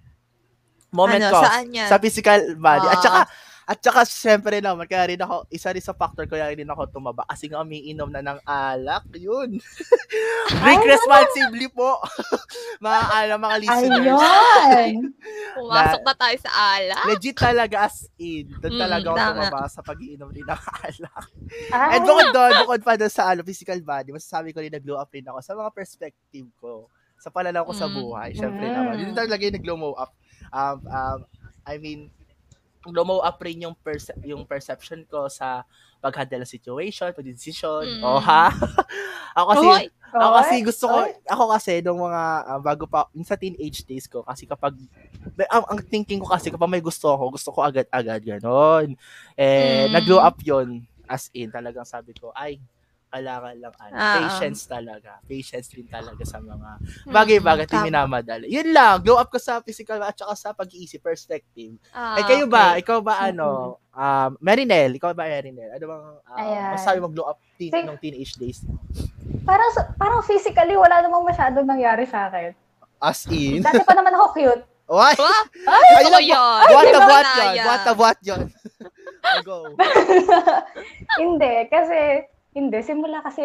moment 0.90 1.22
ano, 1.22 1.30
ko, 1.30 1.42
saan 1.46 1.70
yan? 1.70 1.86
sa 1.86 2.02
physical 2.02 2.58
body. 2.58 2.88
At 2.88 2.98
Ah. 2.98 3.04
saka, 3.06 3.20
at 3.64 3.80
saka, 3.80 4.04
syempre 4.04 4.60
naman, 4.60 4.84
kaya 4.86 5.08
rin 5.08 5.22
ako, 5.22 5.48
isa 5.48 5.72
rin 5.72 5.80
sa 5.80 5.96
factor 5.96 6.28
ko, 6.28 6.36
kaya 6.36 6.52
rin 6.52 6.68
ako 6.68 6.92
tumaba. 6.92 7.24
Kasi 7.26 7.48
nga, 7.48 7.64
umiinom 7.64 8.12
na 8.12 8.20
ng 8.20 8.40
alak. 8.44 9.08
Yun. 9.16 9.56
Drink 10.60 10.84
responsibly 10.84 11.72
po. 11.72 11.96
mga, 12.86 13.00
ano, 13.08 13.34
mga 13.40 13.58
listeners. 13.64 14.20
Ayun! 14.20 14.92
Pumasok 15.58 16.02
na 16.04 16.14
tayo 16.18 16.38
sa 16.44 16.52
ala. 16.52 16.98
Legit 17.08 17.38
talaga 17.38 17.88
as 17.88 18.10
in. 18.18 18.52
Doon 18.60 18.74
Mm, 18.74 18.82
talaga 18.82 19.08
ako 19.08 19.18
tama. 19.18 19.32
tumaba 19.32 19.62
sa 19.70 19.82
pag-iinom 19.82 20.30
rin 20.30 20.44
ng 20.44 20.62
alak. 20.84 21.26
Ay, 21.72 21.92
And 21.96 22.02
bukod 22.04 22.28
doon, 22.32 22.52
bukod 22.66 22.82
pa 22.84 22.94
doon 22.98 23.14
sa 23.14 23.24
ano, 23.32 23.42
physical 23.46 23.80
body, 23.80 24.12
masasabi 24.12 24.52
ko 24.52 24.60
rin 24.60 24.74
nag-glow 24.74 24.98
up 24.98 25.14
rin 25.14 25.24
ako 25.24 25.40
sa 25.40 25.54
mga 25.54 25.72
perspective 25.72 26.48
ko, 26.58 26.90
sa 27.16 27.32
pananaw 27.32 27.64
ko 27.64 27.72
sa 27.72 27.88
Mm. 27.88 27.96
buhay. 27.96 28.30
Siyempre 28.36 28.66
Mm. 28.68 28.76
naman. 28.76 28.96
Yun 29.00 29.16
talaga 29.16 29.42
yung 29.46 29.56
nag-glow 29.56 29.94
up. 29.96 30.12
Um, 30.52 30.78
um, 30.86 31.20
I 31.64 31.80
mean, 31.80 32.12
glow 32.84 33.24
up 33.24 33.40
rin 33.40 33.64
yung, 33.64 33.76
perce- 33.80 34.18
yung 34.28 34.44
perception 34.44 35.08
ko 35.08 35.32
sa 35.32 35.64
pag-handle 36.04 36.44
ng 36.44 36.52
situation, 36.52 37.16
pag-decision. 37.16 37.88
Mm. 37.88 38.04
Oh, 38.04 38.20
ha? 38.20 38.52
ako 39.40 39.46
kasi, 39.56 39.68
Uy, 39.72 39.84
ako 40.12 40.28
Oy, 40.28 40.38
kasi 40.44 40.56
gusto 40.62 40.86
ko, 40.92 40.98
oy. 41.00 41.12
ako 41.26 41.44
kasi 41.56 41.74
nung 41.80 42.00
mga, 42.04 42.22
ah, 42.44 42.60
bago 42.60 42.84
pa, 42.86 43.08
sa 43.24 43.40
teenage 43.40 43.88
days 43.88 44.06
ko, 44.12 44.22
kasi 44.28 44.44
kapag, 44.44 44.76
ang, 45.48 45.64
ang 45.72 45.80
thinking 45.88 46.20
ko 46.20 46.28
kasi 46.28 46.52
kapag 46.52 46.68
may 46.70 46.84
gusto 46.84 47.08
ako, 47.08 47.40
gusto 47.40 47.50
ko 47.56 47.64
agad-agad, 47.64 48.20
gano'n. 48.20 48.94
Eh, 49.40 49.88
Mm. 49.88 49.96
nag-glow 49.96 50.20
up 50.20 50.38
yon 50.44 50.84
as 51.08 51.32
in, 51.32 51.48
talagang 51.52 51.88
sabi 51.88 52.12
ko, 52.16 52.36
ay, 52.36 52.60
kailangan 53.14 53.54
lang, 53.62 53.74
ano, 53.78 53.94
Ah, 53.94 54.16
patience 54.18 54.66
talaga. 54.66 55.22
Patience 55.24 55.70
din 55.70 55.86
talaga 55.86 56.24
sa 56.26 56.42
mga 56.42 56.70
bagay-bagay 57.08 57.66
Mm, 57.66 57.70
na 57.70 57.78
tama. 57.78 57.86
minamadali. 57.86 58.46
Yun 58.50 58.70
lang, 58.74 59.00
glow 59.00 59.22
up 59.22 59.30
ko 59.30 59.38
sa 59.38 59.62
physical 59.62 60.02
at 60.02 60.18
saka 60.18 60.34
sa 60.34 60.50
pag-iisip, 60.52 60.98
perspective. 60.98 61.78
Ah, 61.94 62.18
eh, 62.18 62.26
kayo 62.26 62.50
ba? 62.50 62.74
okay. 62.74 62.82
Ikaw 62.82 63.00
ba, 63.00 63.14
ano, 63.24 63.78
um, 63.88 64.32
Marinel, 64.42 64.98
ikaw 64.98 65.14
ba, 65.14 65.30
Marinel? 65.30 65.78
Ano 65.78 65.86
bang, 65.86 66.06
Ayan. 66.34 66.72
masasabi 66.74 66.98
mo 66.98 67.08
glow 67.08 67.30
up 67.30 67.38
teen, 67.56 67.70
Sig- 67.70 67.86
nung 67.86 68.02
teenage 68.02 68.34
days? 68.36 68.66
Parang, 69.46 69.70
parang 69.96 70.22
physically, 70.26 70.74
wala 70.74 71.06
namang 71.06 71.22
masyadong 71.24 71.70
nangyari 71.70 72.10
sa 72.10 72.28
akin. 72.28 72.58
As 72.98 73.28
in? 73.30 73.62
Dati 73.62 73.84
pa 73.84 73.94
naman 73.94 74.16
ako 74.16 74.26
cute. 74.34 74.64
Ayun 74.84 75.16
gusto 75.16 76.04
ko 76.04 76.10
lang, 76.12 76.26
yun. 76.28 76.60
What 76.68 76.86
ko 76.86 77.00
what 77.00 77.28
yun? 77.28 77.54
What 77.64 77.84
a 77.84 77.94
what 77.94 78.20
yun? 78.20 78.42
Go. 79.48 79.74
hindi, 81.24 81.54
kasi, 81.68 82.28
hindi. 82.54 82.80
Simula 82.86 83.26
kasi, 83.26 83.42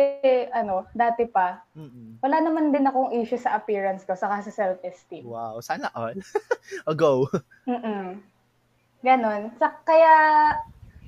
ano, 0.53 0.85
dati 0.93 1.25
pa, 1.25 1.65
Mm-mm. 1.73 2.21
wala 2.21 2.37
naman 2.45 2.71
din 2.71 2.85
akong 2.85 3.11
issue 3.17 3.41
sa 3.41 3.57
appearance 3.57 4.05
ko, 4.05 4.13
saka 4.13 4.45
sa 4.45 4.53
self-esteem. 4.53 5.25
Wow, 5.25 5.65
sana 5.65 5.89
all. 5.97 6.17
oh, 6.89 6.95
go. 6.95 7.25
Mm-mm. 7.65 8.21
Ganon. 9.01 9.49
Sa, 9.57 9.73
kaya, 9.83 10.13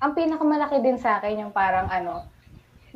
ang 0.00 0.16
pinakamalaki 0.16 0.80
din 0.80 0.96
sa 0.96 1.20
akin 1.20 1.44
yung 1.44 1.52
parang 1.52 1.92
ano, 1.92 2.24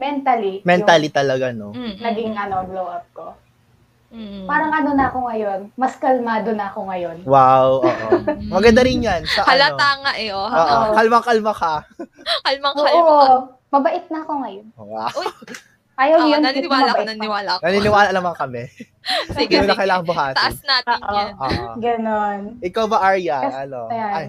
mentally, 0.00 0.64
Mentally 0.64 1.12
talaga, 1.12 1.52
no? 1.52 1.76
Mm-mm. 1.76 2.00
yung 2.00 2.04
naging 2.04 2.34
ano, 2.40 2.64
glow 2.64 2.88
up 2.88 3.06
ko. 3.12 3.26
Mm. 4.14 4.46
Parang 4.46 4.70
ano 4.70 4.90
na 4.94 5.10
ako 5.10 5.18
ngayon, 5.26 5.60
mas 5.74 5.98
kalmado 5.98 6.54
na 6.54 6.70
ako 6.70 6.86
ngayon. 6.86 7.16
Wow, 7.26 7.82
oo. 7.82 8.10
Maganda 8.46 8.86
rin 8.86 9.02
yan. 9.02 9.26
Sa 9.26 9.42
Halata 9.42 9.74
ano. 9.74 10.00
nga 10.06 10.12
eh, 10.14 10.30
oh. 10.30 10.46
Oo, 10.46 10.94
kalma-kalma 10.94 11.50
ka. 11.50 11.74
Kalmang 12.46 12.74
Oo, 12.78 12.86
kalma. 12.86 13.26
Mabait 13.74 14.06
na 14.06 14.18
ako 14.20 14.32
ngayon. 14.40 14.66
Wow. 14.76 15.10
Ayaw 15.94 16.18
Oo, 16.18 16.26
yun, 16.26 16.42
naniniwala 16.42 16.90
ko, 16.90 16.90
mabait 16.90 16.98
pa. 17.00 17.10
naniniwala 17.12 17.50
ko. 17.52 17.62
Naniniwala 17.62 18.10
naman 18.10 18.34
kami. 18.34 18.62
Sige, 19.36 19.46
Hindi 19.52 19.56
na 19.60 19.66
sige. 19.68 19.78
kailangan 19.78 20.04
buhatin. 20.04 20.38
Taas 20.40 20.58
natin 20.64 20.98
Oo. 20.98 21.14
yan. 21.14 21.32
Oo. 21.36 21.72
Ganon. 21.78 22.40
Ikaw 22.60 22.84
ba, 22.86 22.98
Arya? 23.00 23.38
Kas- 23.40 23.58
Ano? 23.62 23.80
Ayan. 23.86 24.10
Ay, 24.12 24.26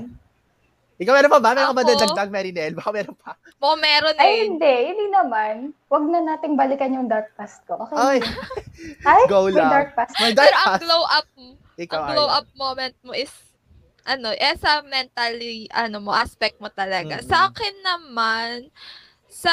ikaw 0.96 1.12
meron 1.12 1.28
pa 1.30 1.42
ba? 1.42 1.50
Meron 1.52 1.68
ka 1.68 1.74
ba 1.74 1.84
Ako? 1.84 1.92
dadagdag, 1.92 2.30
Marinel? 2.30 2.72
Baka 2.72 2.90
meron 2.94 3.18
pa. 3.18 3.34
Mo, 3.58 3.74
meron 3.76 4.16
Ay, 4.16 4.30
eh. 4.30 4.38
hindi. 4.46 4.76
Hindi 4.88 5.06
naman. 5.10 5.54
Huwag 5.90 6.04
na 6.06 6.20
nating 6.24 6.54
balikan 6.54 6.94
yung 6.94 7.08
dark 7.08 7.34
past 7.34 7.66
ko. 7.66 7.82
Okay? 7.82 7.98
Ay, 7.98 8.18
Ay, 9.04 9.22
go 9.26 9.44
may 9.46 9.58
lang. 9.58 9.72
dark 9.72 9.90
past. 9.92 10.14
may 10.16 10.32
Pero 10.32 10.40
dark 10.40 10.54
ang 10.56 10.68
past. 10.70 10.82
glow 10.82 11.02
up, 11.04 11.28
Ikaw, 11.76 11.98
ang 11.98 12.08
glow 12.14 12.28
Arya. 12.28 12.38
up 12.38 12.48
moment 12.54 12.96
mo 13.02 13.12
is, 13.12 13.34
ano, 14.04 14.30
eh, 14.32 14.56
sa 14.56 14.86
mentally, 14.86 15.66
ano 15.68 15.98
mo, 16.00 16.14
aspect 16.14 16.62
mo 16.62 16.70
talaga. 16.70 17.18
Mm-mm. 17.18 17.28
Sa 17.28 17.50
akin 17.50 17.76
naman, 17.82 18.70
sa, 19.36 19.52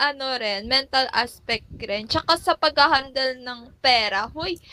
ano 0.00 0.32
rin, 0.40 0.64
mental 0.64 1.04
aspect 1.12 1.68
rin. 1.76 2.08
Tsaka 2.08 2.40
sa 2.40 2.56
pag-handle 2.56 3.36
ng 3.44 3.68
pera. 3.84 4.32
Uy, 4.32 4.56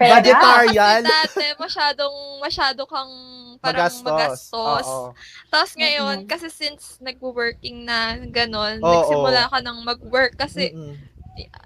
pera. 0.00 0.16
Budgetarian. 0.16 1.04
kasi 1.04 1.12
dati 1.12 1.44
masyadong, 1.60 2.16
masyado 2.40 2.88
kang 2.88 3.12
parang 3.60 3.84
Magastos. 3.92 4.08
magastos. 4.08 4.86
Oo. 4.88 5.06
Tapos 5.52 5.76
ngayon, 5.76 6.24
Mm-mm. 6.24 6.30
kasi 6.30 6.48
since 6.48 6.96
nag-working 7.04 7.84
na 7.84 8.16
gano'n, 8.16 8.80
Oo. 8.80 8.88
nagsimula 9.04 9.52
ka 9.52 9.58
ng 9.60 9.78
mag-work 9.84 10.32
kasi 10.40 10.72
Mm-mm. 10.72 10.96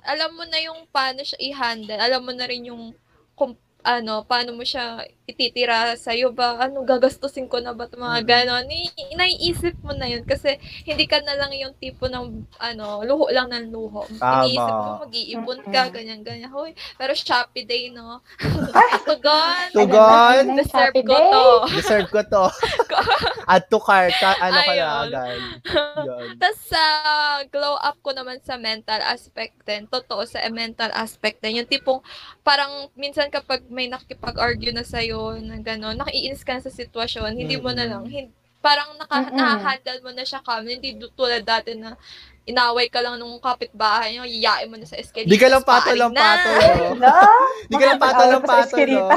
alam 0.03 0.35
mo 0.35 0.43
na 0.51 0.59
yung 0.67 0.83
paano 0.91 1.23
siya 1.23 1.39
i-handle. 1.39 2.03
Alam 2.03 2.27
mo 2.27 2.33
na 2.35 2.51
rin 2.51 2.67
yung 2.67 2.91
kung, 3.39 3.55
ano, 3.83 4.23
paano 4.23 4.53
mo 4.53 4.63
siya 4.63 5.03
ititira 5.23 5.95
sa'yo 5.95 6.31
ba, 6.31 6.59
ano, 6.59 6.83
gagastusin 6.83 7.47
ko 7.47 7.59
na 7.59 7.71
ba 7.71 7.87
ito, 7.87 7.95
mga 7.95 8.21
Mm. 8.21 8.27
gano'n. 8.27 8.67
I- 8.69 9.15
naiisip 9.15 9.79
mo 9.81 9.95
na 9.95 10.07
yun 10.07 10.23
kasi 10.23 10.59
hindi 10.83 11.07
ka 11.07 11.23
na 11.23 11.35
lang 11.35 11.55
yung 11.55 11.75
tipo 11.75 12.07
ng, 12.07 12.43
ano, 12.59 13.03
luho 13.03 13.31
lang 13.31 13.49
ng 13.49 13.71
luho. 13.71 14.03
Tama. 14.19 14.45
Iniisip 14.45 14.75
mo, 14.75 14.91
mag-iipon 15.03 15.61
ka, 15.65 15.81
Mm-mm. 15.87 15.95
ganyan, 15.95 16.21
ganyan. 16.23 16.51
Hoy, 16.51 16.71
pero 16.97 17.15
Shopee 17.15 17.63
Day, 17.63 17.89
no? 17.89 18.19
Tugon! 19.09 19.67
Tugon! 19.73 20.43
Ayan, 20.43 20.55
Deserve 20.55 21.03
ko 21.03 21.15
day. 21.15 21.31
to. 21.31 21.45
Deserve 21.73 22.09
ko 22.09 22.21
to. 22.23 22.45
Add 23.53 23.67
to 23.69 23.79
cart. 23.79 24.15
Ka, 24.15 24.39
ano 24.39 24.59
ka 24.61 24.73
na 24.73 24.87
agad. 25.03 25.39
Tapos 26.39 26.59
sa 26.63 26.83
glow 27.49 27.75
up 27.77 27.99
ko 28.01 28.15
naman 28.15 28.39
sa 28.39 28.55
mental 28.55 29.03
aspect 29.03 29.59
din, 29.65 29.87
totoo 29.87 30.23
sa 30.23 30.43
mental 30.49 30.91
aspect 30.93 31.43
din, 31.43 31.59
yung 31.59 31.69
tipong 31.69 31.99
parang 32.43 32.71
minsan 32.95 33.27
kapag 33.29 33.65
may 33.73 33.89
nakipag-argue 33.89 34.71
na 34.71 34.85
sa'yo 34.85 35.41
na 35.41 35.57
gano'n, 35.57 35.97
nakiinis 35.97 36.45
ka 36.45 36.61
na 36.61 36.63
sa 36.63 36.69
sitwasyon, 36.71 37.33
hindi 37.35 37.57
mo 37.57 37.73
na 37.73 37.89
lang, 37.89 38.05
hin- 38.05 38.31
parang 38.61 38.95
naka, 38.95 39.27
Mm-mm. 39.27 39.35
nahahandle 39.35 39.99
mo 40.05 40.11
na 40.13 40.23
siya 40.23 40.45
calm, 40.45 40.69
hindi 40.69 40.95
tulad 41.17 41.43
dati 41.43 41.75
na 41.75 41.97
inaway 42.45 42.87
ka 42.87 43.03
lang 43.03 43.19
nung 43.19 43.41
kapitbahay 43.41 44.15
nyo, 44.15 44.29
iyain 44.29 44.69
mo 44.69 44.77
na 44.77 44.87
sa 44.87 45.01
escalator. 45.01 45.31
Di 45.31 45.41
ka 45.41 45.49
lang 45.51 45.65
pato 45.65 45.91
lang 45.91 46.13
pato, 46.13 46.49
no? 46.53 46.95
No? 47.03 47.11
Di 47.67 47.75
ka 47.75 47.85
lang 47.89 47.99
pato 47.99 48.23
lang 48.29 48.45
pato, 48.45 48.77
no? 48.79 49.09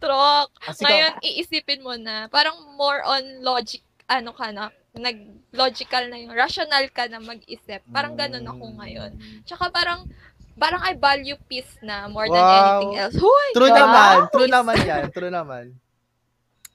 Trok. 0.00 0.48
Kasi 0.62 0.82
Ngayon, 0.86 1.12
iisipin 1.20 1.82
mo 1.82 1.92
na, 1.98 2.30
parang 2.30 2.54
more 2.78 3.02
on 3.04 3.42
logic, 3.42 3.82
ano 4.06 4.30
ka 4.30 4.54
na, 4.54 4.70
nag-logical 4.94 6.06
na 6.06 6.16
yung, 6.22 6.32
rational 6.32 6.86
ka 6.90 7.10
na 7.10 7.18
mag-isip. 7.18 7.82
Parang 7.90 8.14
ganun 8.14 8.46
ako 8.46 8.64
ngayon. 8.78 9.10
Tsaka 9.42 9.68
parang, 9.68 10.06
parang 10.54 10.82
I 10.86 10.94
value 10.94 11.38
peace 11.50 11.74
na 11.82 12.06
more 12.06 12.30
than 12.30 12.38
Wow. 12.40 12.54
anything 12.54 12.94
else. 12.94 13.16
Huy! 13.18 13.46
True 13.52 13.74
Wow. 13.74 13.78
naman. 13.82 14.14
True 14.30 14.50
naman 14.50 14.76
yan. 14.86 15.04
True 15.10 15.32
naman. 15.34 15.64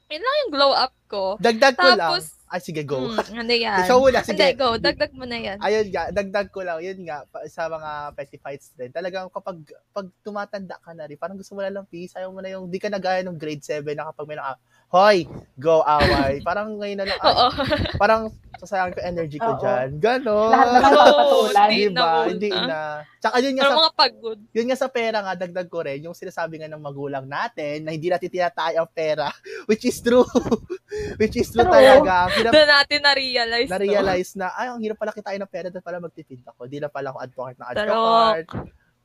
Yun 0.10 0.24
lang 0.26 0.36
yung 0.46 0.52
glow 0.52 0.74
up 0.74 0.94
ko. 1.08 1.38
Dagdag 1.40 1.78
ko 1.78 1.90
lang. 1.96 2.12
Tapos, 2.12 2.36
Ay, 2.50 2.66
sige, 2.66 2.82
go. 2.82 2.98
Mm, 3.14 3.46
ano 3.46 3.54
yan? 3.54 3.78
Ikaw 3.86 3.98
muna, 4.02 4.26
Hindi, 4.26 4.34
sige. 4.34 4.58
go. 4.58 4.74
Dagdag 4.74 5.14
mo 5.14 5.22
na 5.22 5.38
yan. 5.38 5.62
Ayun 5.62 5.86
nga, 5.94 6.10
dagdag 6.10 6.50
ko 6.50 6.66
lang, 6.66 6.82
yun 6.82 6.98
nga, 7.06 7.22
sa 7.46 7.70
mga 7.70 8.18
petty 8.18 8.42
fights 8.42 8.74
din, 8.74 8.90
talagang 8.90 9.30
kapag 9.30 9.62
pag 9.94 10.10
tumatanda 10.26 10.82
ka 10.82 10.98
na 10.98 11.06
rin, 11.06 11.14
parang 11.14 11.38
gusto 11.38 11.54
mo 11.54 11.62
na 11.62 11.70
lang 11.70 11.86
peace, 11.86 12.18
ayaw 12.18 12.34
mo 12.34 12.42
na 12.42 12.50
yung, 12.50 12.66
di 12.66 12.82
ka 12.82 12.90
na 12.90 12.98
gaya 12.98 13.22
nung 13.22 13.38
grade 13.38 13.62
7 13.62 13.86
na 13.94 14.10
kapag 14.10 14.26
may 14.26 14.34
naka, 14.34 14.58
hoy, 14.90 15.18
go 15.56 15.82
away. 15.82 16.42
parang 16.42 16.76
ngayon 16.76 16.98
na 16.98 17.06
lang, 17.06 17.20
ay, 17.20 17.30
Oo. 17.30 17.48
parang 17.96 18.22
sasayang 18.58 18.92
ko 18.92 19.00
energy 19.00 19.38
ko 19.38 19.54
Oo. 19.54 19.62
dyan. 19.62 19.88
Ganon. 19.98 20.52
Lahat 20.52 20.68
naman 20.68 20.92
Oo, 20.92 21.00
papatulan. 21.00 21.70
hindi 21.70 21.80
Diba? 21.86 21.96
na 21.96 22.08
Hindi 22.26 22.50
muna. 22.50 22.68
na. 22.68 22.80
Tsaka 23.18 23.36
yun 23.38 23.54
nga 23.54 23.64
Pero 23.64 23.72
sa 23.72 23.80
mga 23.80 23.94
pagod. 23.96 24.38
yun 24.52 24.66
nga 24.68 24.78
sa 24.78 24.90
pera 24.90 25.18
nga, 25.22 25.34
dagdag 25.34 25.68
ko 25.68 25.80
rin, 25.80 26.00
yung 26.02 26.12
sinasabi 26.12 26.58
nga 26.58 26.68
ng 26.68 26.80
magulang 26.80 27.24
natin 27.24 27.84
na 27.84 27.94
hindi 27.94 28.08
natin 28.08 28.28
tinatay 28.28 28.76
ang 28.76 28.90
pera, 28.90 29.32
which 29.70 29.84
is 29.84 30.00
true. 30.00 30.28
which 31.22 31.36
is 31.36 31.48
true 31.48 31.62
True. 31.62 31.72
talaga. 31.72 32.28
Hirap 32.34 32.52
Doon 32.52 32.68
natin 32.70 33.00
na-realize. 33.00 33.68
to. 33.68 33.74
na-realize 33.74 34.30
na, 34.36 34.52
ay, 34.52 34.68
ang 34.68 34.82
hirap 34.82 34.98
pala 34.98 35.14
kitain 35.14 35.40
ng 35.40 35.48
pera, 35.48 35.68
doon 35.70 35.80
pala 35.82 36.02
magtitid 36.02 36.42
ako. 36.44 36.66
Di 36.66 36.80
na 36.80 36.90
pala 36.90 37.14
ako 37.14 37.18
advocate 37.22 37.58
ng 37.58 37.68
Pero- 37.70 37.94
advocate. 37.96 38.50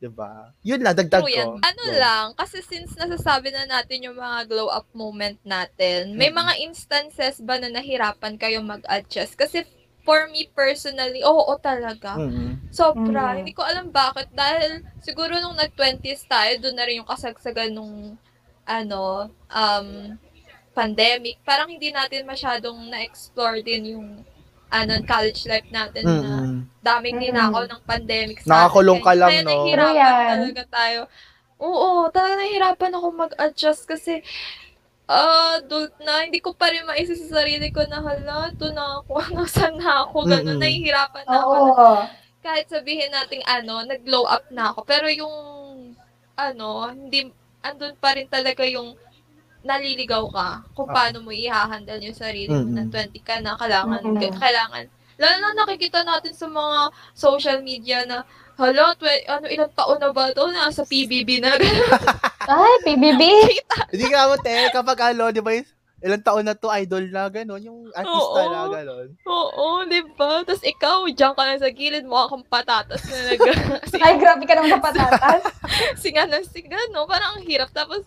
Diba? 0.04 0.52
Yun 0.60 0.84
lang, 0.84 0.92
dagdag 0.92 1.24
True 1.24 1.32
ko. 1.32 1.38
yan. 1.40 1.48
Ano 1.58 1.82
Go. 1.82 1.96
lang, 1.96 2.26
kasi 2.36 2.60
since 2.60 2.92
nasasabi 2.92 3.48
na 3.48 3.64
natin 3.64 4.04
yung 4.04 4.20
mga 4.20 4.44
glow 4.44 4.68
up 4.68 4.84
moment 4.92 5.40
natin, 5.42 6.12
may 6.12 6.28
Mm. 6.28 6.44
mga 6.44 6.52
instances 6.60 7.40
ba 7.40 7.56
na 7.56 7.72
nahirapan 7.72 8.36
kayo 8.36 8.60
mag-adjust? 8.60 9.32
Kasi 9.32 9.64
for 10.04 10.28
me 10.28 10.44
personally, 10.52 11.24
oo 11.24 11.48
talaga. 11.56 12.20
Mm-mm. 12.20 12.68
Sobra. 12.68 13.32
Mm. 13.32 13.36
Hindi 13.40 13.52
ko 13.56 13.64
alam 13.64 13.88
bakit. 13.88 14.28
Dahil 14.30 14.84
siguro 15.00 15.40
nung 15.40 15.56
nag-20s 15.56 16.28
tayo, 16.28 16.52
doon 16.60 16.76
na 16.76 16.84
rin 16.84 17.00
yung 17.00 17.08
kasagsagan 17.08 17.72
nung 17.72 18.20
ano, 18.62 19.32
um, 19.48 19.88
pandemic. 20.72 21.40
Parang 21.40 21.70
hindi 21.70 21.88
natin 21.88 22.28
masyadong 22.28 22.76
na-explore 22.90 23.62
din 23.62 23.96
yung 23.96 24.08
ano, 24.74 24.92
college 25.06 25.46
life 25.46 25.68
natin 25.70 26.02
na 26.02 26.32
Mm-mm. 26.42 26.66
daming 26.82 27.16
ninakaw 27.22 27.64
ng 27.64 27.82
pandemic 27.86 28.42
sa 28.42 28.66
Nakakulong 28.66 29.00
ka 29.00 29.12
lang, 29.14 29.30
Kaya 29.30 29.42
no? 29.46 29.50
nahihirapan 29.54 29.94
True 29.94 30.02
yan. 30.02 30.28
talaga 30.34 30.62
tayo. 30.68 31.00
Oo, 31.62 31.90
talaga 32.10 32.34
nahihirapan 32.42 32.92
ako 32.92 33.06
mag-adjust 33.14 33.82
kasi 33.86 34.20
ah, 35.06 35.60
adult 35.60 35.92
na, 36.00 36.24
hindi 36.24 36.40
ko 36.40 36.56
pa 36.56 36.72
rin 36.72 36.82
maisip 36.88 37.16
sa 37.20 37.40
sarili 37.40 37.68
ko 37.70 37.84
na 37.86 38.00
hala, 38.00 38.48
ito 38.50 38.68
na 38.72 39.00
ako, 39.00 39.12
nasaan 39.36 39.76
na 39.78 40.08
ako, 40.08 40.16
gano'n, 40.26 40.56
Mm-mm. 40.56 40.62
nahihirapan 40.64 41.24
na 41.28 41.38
ako. 41.44 41.52
Oo. 41.54 41.88
na- 42.02 42.08
kahit 42.44 42.68
sabihin 42.68 43.08
nating 43.08 43.40
ano, 43.48 43.80
nag-glow 43.84 44.28
up 44.28 44.44
na 44.52 44.72
ako, 44.72 44.84
pero 44.84 45.08
yung, 45.08 45.32
ano, 46.36 46.68
hindi, 46.92 47.30
andun 47.62 47.96
pa 47.96 48.12
rin 48.16 48.28
talaga 48.28 48.64
yung 48.68 48.92
naliligaw 49.64 50.28
ka 50.28 50.48
kung 50.76 50.86
paano 50.92 51.24
mo 51.24 51.32
i-handle 51.32 51.98
yung 52.04 52.14
sarili 52.14 52.52
mo 52.52 52.68
na 52.68 52.84
Mm-mm. 52.84 53.10
20 53.16 53.24
ka 53.24 53.40
na, 53.40 53.56
kailangan, 53.56 54.00
Mm-mm. 54.04 54.36
kailangan, 54.36 54.84
lalo 55.16 55.36
na 55.40 55.64
nakikita 55.64 56.04
natin 56.04 56.36
sa 56.36 56.46
mga 56.46 56.78
social 57.16 57.58
media 57.64 58.04
na, 58.04 58.22
hala, 58.54 58.94
twe- 58.94 59.26
ano, 59.26 59.48
ilang 59.50 59.72
taon 59.74 59.98
na 59.98 60.14
ba 60.14 60.30
ito? 60.30 60.46
Nasa 60.52 60.86
PBB 60.86 61.42
na. 61.42 61.58
Ay, 62.50 62.74
PBB. 62.86 63.22
Hindi 63.90 64.06
ka 64.12 64.30
mo, 64.30 64.36
te, 64.38 64.70
kapag 64.70 65.16
ano, 65.16 65.32
di 65.34 65.42
ba 65.42 65.56
yung 65.56 65.66
ilang 66.04 66.20
taon 66.20 66.44
na 66.44 66.52
to, 66.52 66.68
idol 66.68 67.02
na, 67.08 67.32
gano'n, 67.32 67.64
yung 67.64 67.80
artista 67.96 68.40
Oo. 68.44 68.52
na, 68.52 68.68
gano'n. 68.68 69.08
Oo, 69.24 69.66
di 69.88 70.04
ba? 70.14 70.44
Tapos 70.44 70.60
ikaw, 70.60 71.08
diyan 71.08 71.32
ka 71.32 71.42
lang 71.42 71.62
sa 71.64 71.72
gilid, 71.72 72.04
mukha 72.04 72.28
kang 72.28 72.44
patatas 72.44 73.00
na 73.08 73.32
nag... 73.32 73.40
Ay, 74.04 74.14
grabe 74.20 74.44
ka 74.44 74.52
naman 74.52 74.76
sa 74.76 74.84
patatas. 74.84 75.42
singa 76.04 76.28
ng 76.28 76.44
singa, 76.44 76.76
no? 76.92 77.08
Parang 77.08 77.40
ang 77.40 77.44
hirap. 77.48 77.72
Tapos, 77.72 78.04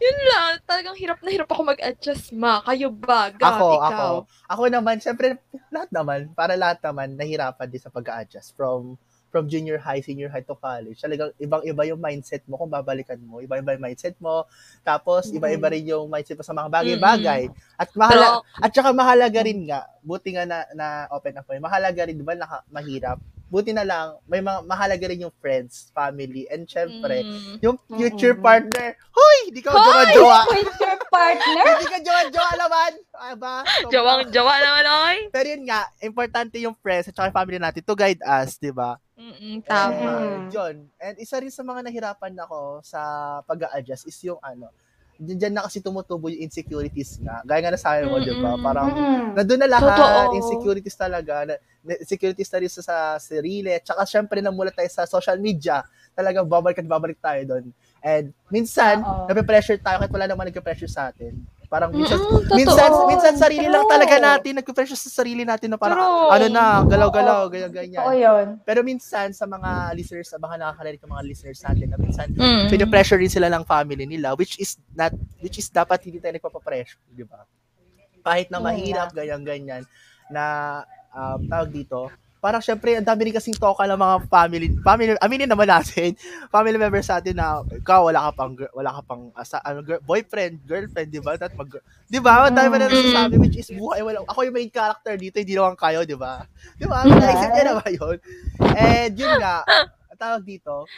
yun 0.00 0.18
lang, 0.32 0.50
talagang 0.64 0.96
hirap 0.96 1.20
na 1.20 1.30
hirap 1.30 1.48
ako 1.52 1.62
mag-adjust, 1.62 2.32
ma. 2.32 2.64
Kayo 2.64 2.88
ba? 2.88 3.28
Gab, 3.30 3.60
Ako, 3.60 3.66
ikaw? 3.76 3.88
ako. 3.92 4.06
Ako 4.48 4.62
naman, 4.72 4.96
syempre, 4.98 5.36
lahat 5.68 5.90
naman, 5.92 6.32
para 6.32 6.56
lahat 6.56 6.80
naman, 6.80 7.14
nahirapan 7.20 7.68
din 7.68 7.82
sa 7.82 7.92
pag-adjust 7.92 8.56
from 8.56 8.96
from 9.30 9.46
junior 9.46 9.78
high, 9.78 10.02
senior 10.02 10.26
high 10.26 10.42
to 10.42 10.58
college. 10.58 10.98
Talagang 10.98 11.30
ibang-iba 11.38 11.86
yung 11.86 12.02
mindset 12.02 12.42
mo 12.50 12.58
kung 12.58 12.66
babalikan 12.66 13.14
mo. 13.22 13.38
Iba-iba 13.38 13.78
yung 13.78 13.84
mindset 13.86 14.18
mo. 14.18 14.42
Tapos, 14.82 15.30
Mhm. 15.30 15.38
iba-iba 15.38 15.66
rin 15.70 15.86
yung 15.86 16.10
mindset 16.10 16.34
mo 16.34 16.42
sa 16.42 16.50
mga 16.50 16.66
bagay-bagay. 16.66 17.46
At 17.78 17.94
Pero, 17.94 18.02
mahala, 18.02 18.26
at 18.58 18.70
saka 18.74 18.90
mahalaga 18.90 19.38
rin 19.46 19.70
nga, 19.70 19.86
buti 20.02 20.34
nga 20.34 20.42
na, 20.50 20.66
na 20.74 20.86
open 21.14 21.38
up 21.38 21.46
mo, 21.46 21.54
mahalaga 21.62 22.10
rin, 22.10 22.18
di 22.18 22.26
ba, 22.26 22.34
naka, 22.34 22.66
mahirap. 22.74 23.22
Buti 23.50 23.74
na 23.74 23.82
lang, 23.82 24.14
may 24.24 24.38
mga, 24.38 24.62
mahalaga 24.62 25.04
rin 25.04 25.26
yung 25.26 25.34
friends, 25.36 25.90
family, 25.90 26.46
and 26.46 26.64
syempre, 26.64 27.20
mm, 27.20 27.58
yung 27.58 27.74
future 27.84 28.32
Mhm. 28.32 28.40
partner. 28.40 28.94
Hoy! 29.10 29.38
Hindi 29.50 29.60
ka 29.60 29.74
Hoy! 29.74 29.82
jowa-jowa! 29.82 30.40
Your 30.80 30.98
partner? 31.10 31.64
Hindi 31.66 31.88
ka 31.90 31.98
jowa-jowa 31.98 32.52
naman! 32.56 32.90
Aba, 33.12 33.52
jawang-jawa 33.90 34.54
naman 34.56 34.84
ako 34.86 35.04
eh. 35.10 35.22
pero 35.28 35.46
yun 35.50 35.64
nga, 35.66 35.82
importante 35.98 36.56
yung 36.56 36.78
friends 36.78 37.10
at 37.10 37.18
saka 37.18 37.34
family 37.34 37.58
natin 37.58 37.82
to 37.82 37.92
guide 37.92 38.22
us, 38.22 38.54
di 38.54 38.70
ba? 38.70 38.94
Mm-mm, 39.18 39.60
tama. 39.66 40.10
And, 40.16 40.48
yun. 40.48 40.74
And 40.96 41.14
isa 41.18 41.36
rin 41.36 41.50
sa 41.50 41.60
mga 41.60 41.84
nahirapan 41.84 42.32
ako 42.38 42.80
sa 42.80 43.00
pag 43.44 43.66
adjust 43.74 44.06
is 44.06 44.16
yung 44.22 44.38
ano, 44.40 44.70
diyan 45.20 45.52
na 45.52 45.68
kasi 45.68 45.84
tumutubo 45.84 46.32
yung 46.32 46.48
insecurities 46.48 47.20
nga. 47.20 47.44
Gaya 47.44 47.60
nga 47.68 47.72
na 47.76 47.80
sabi 47.80 48.08
mo, 48.08 48.16
di 48.16 48.32
ba? 48.32 48.56
Parang, 48.56 48.88
Mm-mm. 48.88 49.36
nandun 49.36 49.60
na 49.60 49.68
lahat, 49.68 50.32
Totoo. 50.32 50.36
insecurities 50.40 50.96
talaga, 50.96 51.44
na, 51.44 51.54
insecurities 52.00 52.48
na 52.48 52.58
rin 52.64 52.72
sa, 52.72 52.80
sa 52.80 52.96
sarili, 53.20 53.68
tsaka 53.84 54.08
syempre 54.08 54.40
namulat 54.40 54.72
tayo 54.72 54.88
sa 54.88 55.04
social 55.04 55.36
media, 55.36 55.84
talagang 56.16 56.48
babalik 56.48 56.80
at 56.80 56.88
babalik 56.88 57.20
tayo 57.20 57.44
doon. 57.44 57.64
And 58.00 58.32
minsan, 58.48 59.04
Oo. 59.04 59.28
nape-pressure 59.28 59.76
tayo 59.76 60.00
kahit 60.00 60.12
wala 60.16 60.24
naman 60.24 60.48
nagpe-pressure 60.48 60.88
sa 60.88 61.12
atin. 61.12 61.36
Parang 61.70 61.94
minsan, 61.94 62.18
totoo. 62.18 62.58
minsan, 62.58 62.90
minsan 63.06 63.34
sarili 63.38 63.70
lang 63.70 63.86
True. 63.86 63.94
talaga 63.94 64.18
natin, 64.18 64.58
nagpe-pressure 64.58 64.98
sa 64.98 65.22
sarili 65.22 65.46
natin 65.46 65.70
na 65.70 65.78
parang, 65.78 66.02
True. 66.02 66.34
ano 66.34 66.46
na, 66.50 66.82
galaw-galaw, 66.82 67.46
ganyan-ganyan. 67.46 68.02
Oo 68.02 68.10
yun. 68.10 68.46
Pero 68.66 68.82
minsan, 68.82 69.30
sa 69.30 69.46
mga 69.46 69.94
listeners, 69.94 70.34
baka 70.34 70.58
nakakarinig 70.58 70.98
ng 70.98 71.12
mga 71.14 71.24
listeners 71.30 71.62
natin 71.62 71.86
na 71.86 71.96
minsan, 71.96 72.26
Mm. 72.34 72.66
pinapressure 72.74 73.22
rin 73.22 73.30
sila 73.30 73.46
ng 73.46 73.62
family 73.62 74.02
nila, 74.02 74.34
which 74.34 74.58
is 74.58 74.82
not, 74.98 75.14
which 75.38 75.62
is 75.62 75.70
dapat 75.70 76.02
hindi 76.02 76.18
tayo 76.18 76.34
nagpapapressure, 76.34 76.98
di 77.06 77.22
ba? 77.22 77.46
Kahit 78.20 78.50
na 78.50 78.58
mahirap, 78.58 79.14
ganyan-ganyan, 79.14 79.86
na, 80.26 80.82
um, 81.14 81.38
tawag 81.46 81.70
dito, 81.70 82.10
parang 82.40 82.58
syempre, 82.58 82.96
ang 82.96 83.04
dami 83.04 83.28
rin 83.28 83.36
kasing 83.36 83.54
toka 83.54 83.84
ng 83.84 83.94
mga 83.94 84.16
family, 84.26 84.68
family, 84.80 85.12
aminin 85.20 85.44
naman 85.44 85.68
natin, 85.68 86.16
family 86.54 86.74
members 86.74 87.04
sa 87.04 87.20
atin 87.20 87.36
na, 87.36 87.60
ikaw, 87.70 88.08
wala 88.08 88.26
ka 88.26 88.30
pang, 88.34 88.52
wala 88.72 88.90
ka 88.90 89.02
pang, 89.04 89.22
asa, 89.32 89.60
ano, 89.60 89.84
girl, 89.84 90.00
boyfriend, 90.00 90.56
girlfriend, 90.64 91.08
di 91.08 91.20
ba? 91.20 91.36
At 91.36 91.52
mag, 91.52 91.68
di 92.08 92.16
ba? 92.16 92.48
Ang 92.48 92.56
dami 92.56 92.68
pa 92.70 92.76
na 92.76 92.88
Mm. 92.88 92.96
nasasabi, 92.96 93.34
which 93.36 93.60
is 93.60 93.68
buhay, 93.70 94.00
wala, 94.00 94.24
ako 94.24 94.40
yung 94.42 94.56
main 94.56 94.72
character 94.72 95.14
dito, 95.14 95.36
hindi 95.36 95.52
naman 95.52 95.76
kayo, 95.76 96.00
di 96.02 96.16
ba? 96.16 96.42
Di 96.74 96.88
ba? 96.88 97.04
Naisip 97.04 97.50
niya 97.52 97.64
na 97.66 97.74
ba 97.76 97.86
yun? 97.86 98.16
And 98.74 99.12
yun 99.14 99.32
nga, 99.36 99.62
tawag 100.16 100.42
dito, 100.42 100.88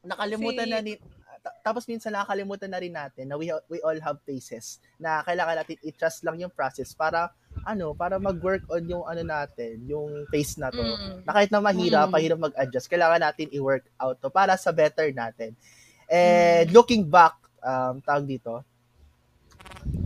nakalimutan 0.00 0.66
Si- 0.66 0.72
na 0.72 0.78
ni 0.80 0.94
ta- 1.38 1.54
tapos 1.62 1.86
minsan 1.86 2.10
nakakalimutan 2.10 2.66
na 2.66 2.78
rin 2.78 2.90
natin 2.90 3.24
na 3.26 3.34
we, 3.34 3.46
we 3.68 3.78
all 3.80 3.98
have 3.98 4.18
phases 4.22 4.78
na 4.96 5.22
kailangan 5.22 5.54
natin 5.56 5.78
i-trust 5.82 6.22
lang 6.22 6.34
yung 6.36 6.50
process 6.50 6.90
para 6.92 7.30
ano, 7.68 7.92
para 7.92 8.16
mag-work 8.16 8.64
on 8.68 8.80
yung 8.82 9.04
ano 9.04 9.20
natin, 9.20 9.84
yung 9.84 10.24
phase 10.26 10.56
na 10.56 10.72
to. 10.72 10.80
Mm. 10.80 11.20
Na 11.22 11.32
kahit 11.32 11.52
na 11.52 11.60
mahirap, 11.60 12.08
Mm. 12.08 12.12
mahirap 12.12 12.38
mag-adjust, 12.40 12.88
kailangan 12.88 13.20
natin 13.20 13.52
i-work 13.52 13.84
out 13.96 14.16
to 14.16 14.28
para 14.28 14.56
sa 14.56 14.72
better 14.72 15.12
natin. 15.12 15.52
And 16.08 16.72
looking 16.72 17.04
back, 17.04 17.36
um, 17.60 18.00
tawag 18.00 18.24
dito, 18.24 18.64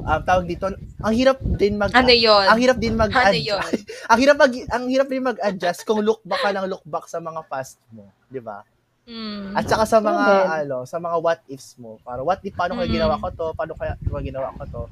um, 0.02 0.20
tawag 0.20 0.46
dito, 0.46 0.66
ang 0.98 1.14
hirap 1.14 1.38
din 1.38 1.78
mag 1.78 1.94
Ano 1.94 2.10
yun? 2.10 2.42
ang 2.42 2.58
hirap 2.58 2.76
din 2.76 2.98
mag 2.98 3.14
Ano 3.14 3.38
yun? 3.38 3.62
ang 4.10 4.18
hirap 4.18 4.36
mag 4.36 4.52
ang 4.68 4.84
hirap 4.88 5.06
din 5.06 5.22
mag-adjust 5.22 5.86
kung 5.86 6.02
look 6.02 6.18
back 6.22 6.42
ka 6.42 6.50
ng 6.50 6.66
look 6.66 6.82
back 6.84 7.06
sa 7.06 7.18
mga 7.18 7.46
past 7.46 7.78
mo, 7.88 8.10
'di 8.26 8.42
ba? 8.42 8.66
Mm. 9.02 9.54
At 9.54 9.66
saka 9.66 9.82
sa 9.82 9.98
mga 9.98 10.22
din. 10.22 10.46
ano, 10.66 10.76
sa 10.82 10.98
mga 10.98 11.16
what 11.18 11.42
ifs 11.46 11.74
mo. 11.74 11.98
Para 12.00 12.22
what 12.22 12.38
if 12.40 12.54
paano 12.54 12.74
kaya 12.74 12.86
Mm. 12.86 12.96
ginawa 12.96 13.14
ko 13.18 13.28
to? 13.30 13.46
Paano 13.52 13.74
kaya 13.74 13.94
kaya 13.98 14.22
ginawa 14.22 14.54
ko 14.54 14.62
to? 14.66 14.82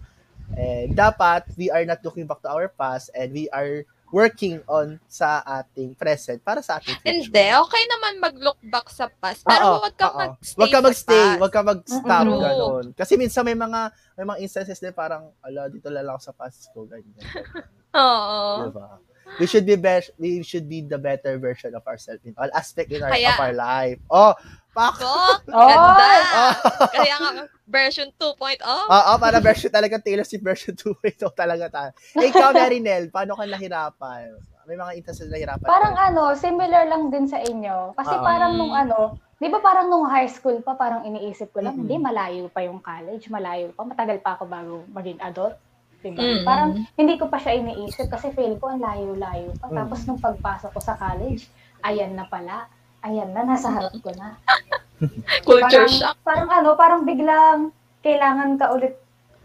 Eh 0.53 0.91
dapat 0.91 1.47
we 1.55 1.69
are 1.69 1.85
not 1.85 2.01
looking 2.01 2.27
back 2.27 2.41
to 2.41 2.51
our 2.51 2.67
past 2.69 3.11
and 3.13 3.31
we 3.31 3.47
are 3.51 3.83
working 4.11 4.59
on 4.67 4.99
sa 5.07 5.39
ating 5.41 5.95
present 5.95 6.43
para 6.43 6.59
sa 6.59 6.77
ating 6.77 6.99
future. 6.99 7.31
Hindi, 7.31 7.47
okay 7.55 7.83
naman 7.87 8.13
mag-look 8.19 8.59
back 8.61 8.91
sa 8.91 9.07
past. 9.07 9.47
Pero 9.47 9.79
Oo, 9.79 9.87
wag 9.87 9.95
ka 9.95 10.11
oo. 10.11 10.19
mag-stay 10.19 10.59
Wag 10.59 10.69
ka 10.69 10.81
magstay, 10.83 11.15
past. 11.31 11.39
wag 11.39 11.53
ka 11.55 11.61
mag-stop 11.63 12.25
Mm-mm. 12.27 12.43
ganun. 12.43 12.85
Kasi 12.93 13.15
minsan 13.15 13.47
may 13.47 13.55
mga 13.55 13.81
may 14.19 14.27
mga 14.27 14.39
instances 14.43 14.83
din 14.83 14.91
parang 14.91 15.31
ala 15.41 15.71
dito 15.71 15.87
lang 15.87 16.11
ako 16.11 16.21
sa 16.21 16.35
past 16.35 16.67
ko 16.75 16.91
ganyan. 16.91 17.23
Oo. 17.95 18.67
Diba? 18.67 18.99
We 19.37 19.47
should 19.47 19.63
be 19.63 19.77
best 19.77 20.11
we 20.17 20.43
should 20.43 20.67
be 20.67 20.83
the 20.83 20.99
better 20.99 21.39
version 21.39 21.73
of 21.73 21.85
ourselves 21.85 22.25
in 22.25 22.35
all 22.35 22.51
aspect 22.51 22.91
in 22.91 22.99
our, 22.99 23.13
Kaya- 23.13 23.31
of 23.31 23.41
our 23.41 23.55
life. 23.55 23.99
Oh, 24.09 24.35
pak. 24.71 24.97
Kok, 24.97 25.39
Oh! 25.49 25.69
ganda. 25.69 26.09
Oh. 26.33 26.55
Kaya 26.97 27.15
nga, 27.17 27.31
version 27.65 28.09
2.0. 28.13 28.63
Oo, 28.65 29.13
para 29.17 29.39
version 29.39 29.69
talaga 29.69 29.97
Taylor 29.97 30.25
Swift 30.25 30.43
version 30.43 30.75
2 30.75 30.95
ito 31.07 31.31
talaga 31.31 31.67
tayo. 31.69 31.91
Ikaw, 32.17 32.51
Marinel, 32.51 33.09
paano 33.09 33.35
ka 33.35 33.47
nahirapan? 33.47 34.35
May 34.65 34.75
mga 34.75 34.93
instances 34.97 35.27
na 35.27 35.35
nahirapan. 35.35 35.67
Parang 35.67 35.95
ka? 35.95 36.03
ano, 36.09 36.23
similar 36.35 36.87
lang 36.87 37.11
din 37.11 37.27
sa 37.27 37.39
inyo. 37.39 37.95
Kasi 37.95 38.15
Oo. 38.15 38.23
parang 38.23 38.55
nung 38.55 38.71
ano, 38.71 39.19
di 39.37 39.49
ba 39.49 39.59
parang 39.59 39.89
nung 39.89 40.07
high 40.07 40.29
school 40.29 40.61
pa, 40.61 40.75
parang 40.75 41.03
iniisip 41.03 41.51
ko 41.51 41.59
lang, 41.59 41.75
Mm-mm. 41.75 41.89
hindi, 41.89 41.97
malayo 41.99 42.47
pa 42.47 42.63
yung 42.63 42.79
college, 42.79 43.27
malayo 43.27 43.73
pa, 43.73 43.83
matagal 43.83 44.21
pa 44.21 44.35
ako 44.35 44.47
bago 44.47 44.85
maging 44.91 45.19
adult. 45.19 45.59
Diba? 46.01 46.21
Mm. 46.21 46.45
Parang 46.49 46.71
hindi 46.97 47.15
ko 47.21 47.29
pa 47.29 47.37
siya 47.37 47.61
iniisip 47.61 48.09
kasi 48.09 48.33
feel 48.33 48.57
ko 48.57 48.73
ang 48.73 48.81
layo-layo 48.81 49.53
pa. 49.61 49.69
Mm. 49.69 49.77
Tapos 49.85 49.99
nung 50.09 50.21
pagpasok 50.21 50.71
ko 50.73 50.81
sa 50.81 50.97
college, 50.97 51.47
ayan 51.85 52.17
na 52.17 52.25
pala. 52.25 52.69
Ayan 53.01 53.33
na, 53.33 53.45
nasa 53.45 53.73
harap 53.73 53.97
ko 54.01 54.13
na. 54.17 54.37
Culture 55.49 55.89
parang, 55.89 55.93
shock. 55.93 56.17
Parang 56.21 56.51
ano, 56.53 56.69
parang 56.77 57.03
biglang 57.09 57.73
kailangan 58.05 58.57
ka 58.61 58.73
ulit, 58.73 58.97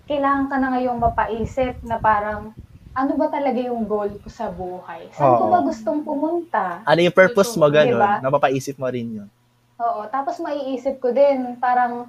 kailangan 0.08 0.52
ka 0.52 0.56
na 0.60 0.68
ngayong 0.76 1.00
mapaisip 1.00 1.80
na 1.84 2.00
parang, 2.00 2.52
ano 2.96 3.12
ba 3.20 3.28
talaga 3.28 3.60
yung 3.60 3.84
goal 3.84 4.12
ko 4.24 4.28
sa 4.32 4.48
buhay? 4.48 5.12
Saan 5.12 5.36
ko 5.36 5.52
ba 5.52 5.60
gustong 5.64 6.00
pumunta? 6.04 6.80
Ano 6.88 7.00
yung 7.04 7.16
purpose 7.16 7.60
mo, 7.60 7.68
ganun? 7.68 8.00
Diba? 8.00 8.24
Napapaisip 8.24 8.80
mo 8.80 8.88
rin 8.88 9.24
yun. 9.24 9.30
Oo, 9.76 10.08
tapos 10.08 10.40
maiisip 10.40 11.04
ko 11.04 11.12
din, 11.12 11.60
parang, 11.60 12.08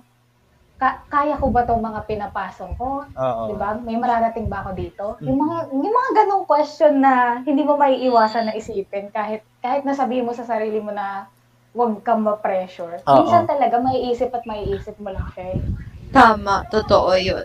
ka- 0.77 1.03
kaya 1.09 1.35
ko 1.35 1.49
ba 1.49 1.65
tong 1.65 1.81
mga 1.81 2.05
pinapasok 2.05 2.71
ko? 2.77 3.05
Oo. 3.09 3.43
Di 3.49 3.55
ba? 3.55 3.75
May 3.75 3.97
mararating 3.97 4.47
ba 4.47 4.61
ako 4.61 4.71
dito? 4.73 5.05
Mm. 5.19 5.27
Yung 5.27 5.39
mga 5.41 5.57
yung 5.73 5.95
mga 5.95 6.11
ganong 6.15 6.45
question 6.45 7.01
na 7.01 7.13
hindi 7.41 7.65
mo 7.65 7.75
maiiwasan 7.75 8.47
na 8.47 8.55
isipin 8.55 9.09
kahit 9.09 9.41
kahit 9.59 9.83
nasabihin 9.83 10.25
mo 10.25 10.33
sa 10.33 10.45
sarili 10.45 10.79
mo 10.79 10.93
na 10.93 11.27
huwag 11.73 12.01
kang 12.01 12.25
ma-pressure. 12.25 13.05
Oo. 13.05 13.17
Minsan 13.21 13.45
talaga 13.45 13.77
maiisip 13.77 14.33
at 14.33 14.45
maiisip 14.45 14.97
mo 14.97 15.13
lang 15.13 15.29
siya. 15.33 15.53
eh. 15.53 15.61
Tama, 16.09 16.65
totoo 16.69 17.13
yun. 17.17 17.45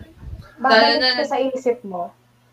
Babalik 0.55 1.01
na- 1.01 1.27
sa 1.27 1.35
isip 1.35 1.83
mo. 1.83 2.11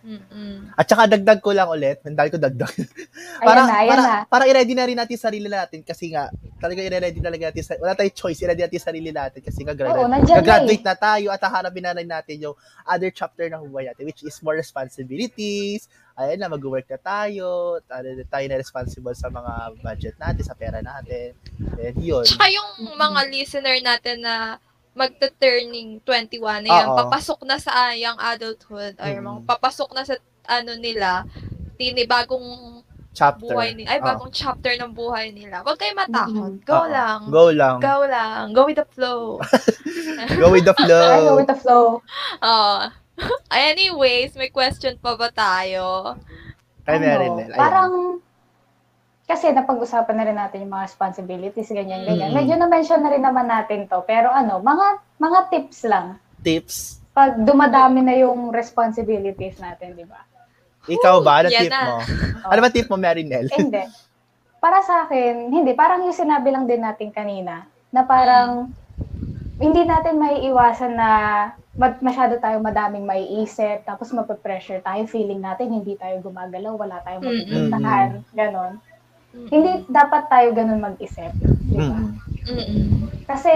Mm-mm. 0.08 0.72
At 0.72 0.88
saka 0.88 1.04
dagdag 1.04 1.44
ko 1.44 1.52
lang 1.52 1.68
ulit, 1.68 2.00
dahil 2.00 2.32
ko 2.32 2.40
dagdag. 2.40 2.72
Ayan 2.72 3.44
para, 3.44 3.60
na, 3.68 3.74
ayan 3.76 3.90
para, 3.92 4.02
na. 4.02 4.16
para 4.24 4.44
i-ready 4.48 4.72
na 4.72 4.88
rin 4.88 4.96
natin 4.96 5.20
sarili 5.20 5.52
natin 5.52 5.84
kasi 5.84 6.08
nga, 6.16 6.32
talaga 6.56 6.80
i-ready 6.80 7.20
talaga 7.20 7.52
natin, 7.52 7.60
sa- 7.60 7.76
wala 7.76 7.92
tayong 7.92 8.16
choice, 8.16 8.40
i-ready 8.40 8.64
natin 8.64 8.80
sarili 8.80 9.12
natin 9.12 9.44
kasi 9.44 9.60
nga, 9.68 9.76
gra- 9.76 9.92
Oo, 9.92 10.08
na 10.08 10.24
graduate 10.24 10.80
eh. 10.80 10.88
na 10.88 10.96
tayo 10.96 11.28
at 11.28 11.44
haharapin 11.44 11.84
na 11.84 11.92
rin 11.92 12.08
natin 12.08 12.40
yung 12.40 12.56
other 12.88 13.12
chapter 13.12 13.52
ng 13.52 13.68
buhay 13.68 13.92
natin, 13.92 14.08
which 14.08 14.24
is 14.24 14.40
more 14.40 14.56
responsibilities, 14.56 15.92
ayan 16.16 16.40
na, 16.40 16.48
mag-work 16.48 16.88
na 16.88 16.96
tayo, 16.96 17.76
tayo, 17.84 18.08
tayo 18.32 18.46
na 18.48 18.56
responsible 18.56 19.12
sa 19.12 19.28
mga 19.28 19.52
budget 19.84 20.16
natin, 20.16 20.42
sa 20.42 20.56
pera 20.56 20.80
natin, 20.80 21.36
and 21.84 22.00
yun. 22.00 22.24
Tsaka 22.24 22.48
yung 22.48 22.96
mga 22.96 23.20
listener 23.28 23.76
natin 23.84 24.24
na 24.24 24.56
magta-turning 24.98 26.02
21 26.02 26.66
na 26.66 26.70
yan, 26.74 26.88
Oo. 26.88 26.98
papasok 26.98 27.40
na 27.42 27.56
sa 27.56 27.72
young 27.94 28.18
adulthood, 28.18 28.98
or 28.98 29.06
Mm. 29.08 29.22
mga 29.22 29.40
papasok 29.46 29.90
na 29.94 30.02
sa 30.02 30.18
ano 30.44 30.74
nila, 30.74 31.22
tini 31.76 32.02
bagong 32.02 32.82
Chapter. 33.12 33.50
buhay 33.50 33.74
nila, 33.74 33.88
ay 33.88 34.00
bagong 34.00 34.30
chapter 34.30 34.74
ng 34.74 34.90
buhay 34.92 35.30
nila. 35.30 35.62
Huwag 35.62 35.74
kayo 35.76 35.90
matakot. 35.92 36.52
Go 36.62 36.76
Oo. 36.76 36.88
lang. 36.88 37.18
Go 37.28 37.44
lang. 37.50 37.76
Go 37.78 37.96
lang. 38.04 38.42
Go 38.52 38.62
with 38.64 38.76
the 38.76 38.88
flow. 38.88 39.38
Go 40.40 40.50
with 40.50 40.62
the 40.62 40.74
I 40.74 40.82
go 40.82 40.86
flow. 40.86 41.36
with 41.36 41.46
the 41.46 41.56
flow. 41.56 41.86
Oh. 42.40 42.78
Anyways, 43.50 44.34
may 44.34 44.48
question 44.48 44.94
pa 44.96 45.14
ba 45.14 45.28
tayo? 45.28 46.14
Kay 46.84 46.96
Ano, 46.96 47.04
Marinel. 47.04 47.50
Ayan. 47.50 47.58
Parang, 47.58 47.92
kasi 49.28 49.52
napag-usapan 49.52 50.16
na 50.16 50.24
rin 50.24 50.38
natin 50.40 50.64
yung 50.64 50.72
mga 50.72 50.88
responsibilities, 50.88 51.68
ganyan, 51.68 52.08
ganyan. 52.08 52.32
Mm. 52.32 52.36
Medyo 52.40 52.54
na-mention 52.56 53.04
na 53.04 53.12
rin 53.12 53.20
naman 53.20 53.44
natin 53.44 53.84
to. 53.84 54.00
Pero 54.08 54.32
ano, 54.32 54.56
mga 54.64 54.86
mga 55.20 55.38
tips 55.52 55.84
lang. 55.84 56.16
tips. 56.40 57.04
Pag 57.12 57.44
dumadami 57.44 58.00
na 58.00 58.16
yung 58.16 58.48
responsibilities 58.48 59.60
natin, 59.60 59.92
di 59.92 60.08
ba? 60.08 60.24
Ikaw 60.88 61.20
ba? 61.20 61.44
Ano 61.44 61.52
tip 61.52 61.68
na. 61.68 61.82
mo? 61.84 61.96
Ano 62.56 62.60
ba 62.64 62.70
tip 62.72 62.88
mo, 62.88 62.96
Marinel? 62.96 63.52
Eh, 63.52 63.60
hindi. 63.60 63.84
Para 64.56 64.80
sa 64.80 65.04
akin, 65.04 65.52
hindi. 65.52 65.76
Parang 65.76 66.08
yung 66.08 66.16
sinabi 66.16 66.48
lang 66.48 66.64
din 66.64 66.80
natin 66.80 67.12
kanina, 67.12 67.68
na 67.92 68.08
parang 68.08 68.72
hindi 69.60 69.82
natin 69.84 70.16
may 70.16 70.40
iwasan 70.48 70.96
na 70.96 71.10
masyado 72.00 72.40
tayo 72.40 72.58
madaming 72.58 73.04
maiisip, 73.06 73.84
tapos 73.84 74.10
mapapressure 74.10 74.82
tayo, 74.82 75.04
feeling 75.06 75.38
natin 75.38 75.70
hindi 75.70 75.94
tayo 75.94 76.18
gumagalaw, 76.24 76.74
wala 76.74 76.98
tayong 77.06 77.22
Mm-mm. 77.22 77.38
mapupuntahan, 77.44 78.08
ganon. 78.34 78.72
Mm-mm. 79.28 79.48
Hindi 79.48 79.70
dapat 79.86 80.26
tayo 80.26 80.48
ganun 80.52 80.80
mag-isip. 80.80 81.32
Di 81.36 81.76
ba? 81.76 81.98
Mm. 82.48 83.12
Kasi, 83.24 83.52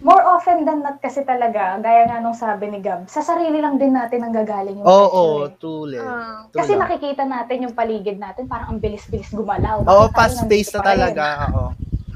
more 0.00 0.24
often 0.26 0.64
than 0.64 0.80
not 0.80 0.96
kasi 0.98 1.22
talaga, 1.22 1.76
gaya 1.78 2.08
nga 2.08 2.18
nung 2.18 2.34
sabi 2.34 2.66
ni 2.66 2.80
Gab, 2.80 3.06
sa 3.06 3.20
sarili 3.20 3.60
lang 3.60 3.76
din 3.76 3.92
natin 3.92 4.24
ang 4.24 4.32
gagaling 4.32 4.80
yung 4.80 4.88
Oo, 4.88 5.44
pressure. 5.44 5.44
eh. 5.46 5.58
truly. 5.60 5.98
True 6.00 6.56
Kasi 6.56 6.72
lang. 6.72 6.80
nakikita 6.82 7.22
natin 7.22 7.56
yung 7.62 7.76
paligid 7.76 8.16
natin, 8.16 8.48
parang 8.48 8.74
ang 8.74 8.80
bilis-bilis 8.80 9.30
gumalaw. 9.30 9.80
Oo, 9.80 9.86
Bakit 9.86 10.08
tayo 10.08 10.16
fast 10.16 10.36
pace 10.42 10.42
nandito 10.42 10.76
na 10.76 10.80
rin? 10.80 10.88
talaga. 10.88 11.24
Oo. 11.50 11.64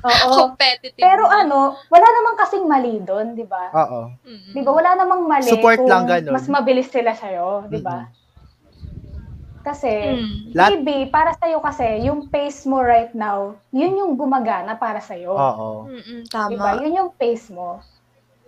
Oo. 0.02 0.30
Competitive. 0.32 1.02
Pero 1.02 1.24
ano, 1.26 1.58
wala 1.86 2.06
namang 2.06 2.36
kasing 2.38 2.64
mali 2.64 2.94
doon, 3.00 3.34
di 3.34 3.42
ba? 3.42 3.68
Oo. 3.74 4.00
Di 4.24 4.60
ba? 4.62 4.70
Wala 4.70 4.90
namang 4.94 5.26
mali 5.26 5.46
Support 5.46 5.78
kung 5.78 5.90
lang 5.90 6.06
ganun. 6.06 6.32
mas 6.32 6.46
mabilis 6.46 6.88
sila 6.88 7.10
sa'yo, 7.10 7.66
di 7.66 7.78
ba? 7.78 8.06
Kasi, 9.66 9.90
Mm. 10.14 10.54
Maybe, 10.54 11.10
para 11.10 11.34
sa'yo 11.34 11.58
kasi, 11.58 12.06
yung 12.06 12.30
pace 12.30 12.62
mo 12.64 12.78
right 12.78 13.10
now, 13.12 13.58
yun 13.74 13.98
yung 13.98 14.14
gumagana 14.14 14.78
para 14.78 15.02
sa'yo. 15.02 15.34
Oo. 15.34 15.90
Mm-mm, 15.90 16.30
tama. 16.30 16.78
Yun 16.78 16.94
yung 16.96 17.10
pace 17.12 17.50
mo. 17.50 17.82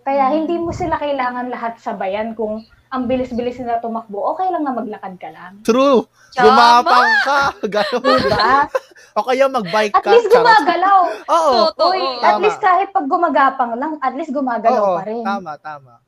Kaya 0.07 0.31
Mm. 0.31 0.35
hindi 0.37 0.57
mo 0.57 0.71
sila 0.71 0.95
kailangan 0.95 1.51
lahat 1.51 1.83
sabayan 1.83 2.33
kung 2.33 2.63
ang 2.89 3.05
bilis-bilis 3.05 3.59
nila 3.59 3.83
tumakbo, 3.83 4.33
okay 4.33 4.49
lang 4.49 4.63
na 4.63 4.73
maglakad 4.73 5.19
ka 5.19 5.29
lang. 5.29 5.61
True. 5.61 6.07
Gumapang 6.33 7.11
ka. 7.21 7.41
Ganun. 7.75 8.01
Diba? 8.01 8.65
o 9.13 9.27
kaya 9.27 9.45
mag-bike 9.45 9.93
At 9.93 10.01
ka. 10.01 10.15
least 10.15 10.31
Charot. 10.31 10.47
gumagalaw. 10.47 11.01
Oo. 11.27 11.53
Totoo. 11.69 11.91
Uy, 11.91 12.01
Tama. 12.01 12.25
at 12.25 12.37
least 12.39 12.61
kahit 12.63 12.89
pag 12.89 13.05
gumagapang 13.05 13.75
lang, 13.75 13.99
at 13.99 14.15
least 14.15 14.31
gumagalaw 14.31 14.85
Oo, 14.87 14.97
pa 14.97 15.05
rin. 15.05 15.21
tama, 15.21 15.59
tama. 15.59 15.99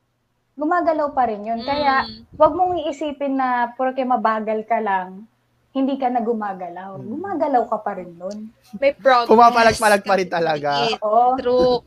Gumagalaw 0.61 1.09
pa 1.17 1.25
rin 1.25 1.41
yun. 1.41 1.65
Kaya, 1.65 2.05
Mm. 2.05 2.37
wag 2.37 2.53
mong 2.53 2.77
iisipin 2.85 3.41
na 3.41 3.73
porke 3.73 4.05
mabagal 4.05 4.69
ka 4.69 4.77
lang, 4.77 5.25
hindi 5.73 5.97
ka 5.97 6.13
na 6.13 6.21
gumagalaw. 6.21 7.01
Mm. 7.01 7.07
Gumagalaw 7.17 7.65
ka 7.65 7.79
pa 7.81 7.97
rin 7.97 8.13
nun. 8.13 8.53
may 8.77 8.93
progress. 8.93 9.33
Pumapalag-palag 9.33 10.03
pa 10.05 10.15
rin 10.21 10.29
talaga. 10.29 10.71
Oo. 11.01 11.35
True. 11.41 11.81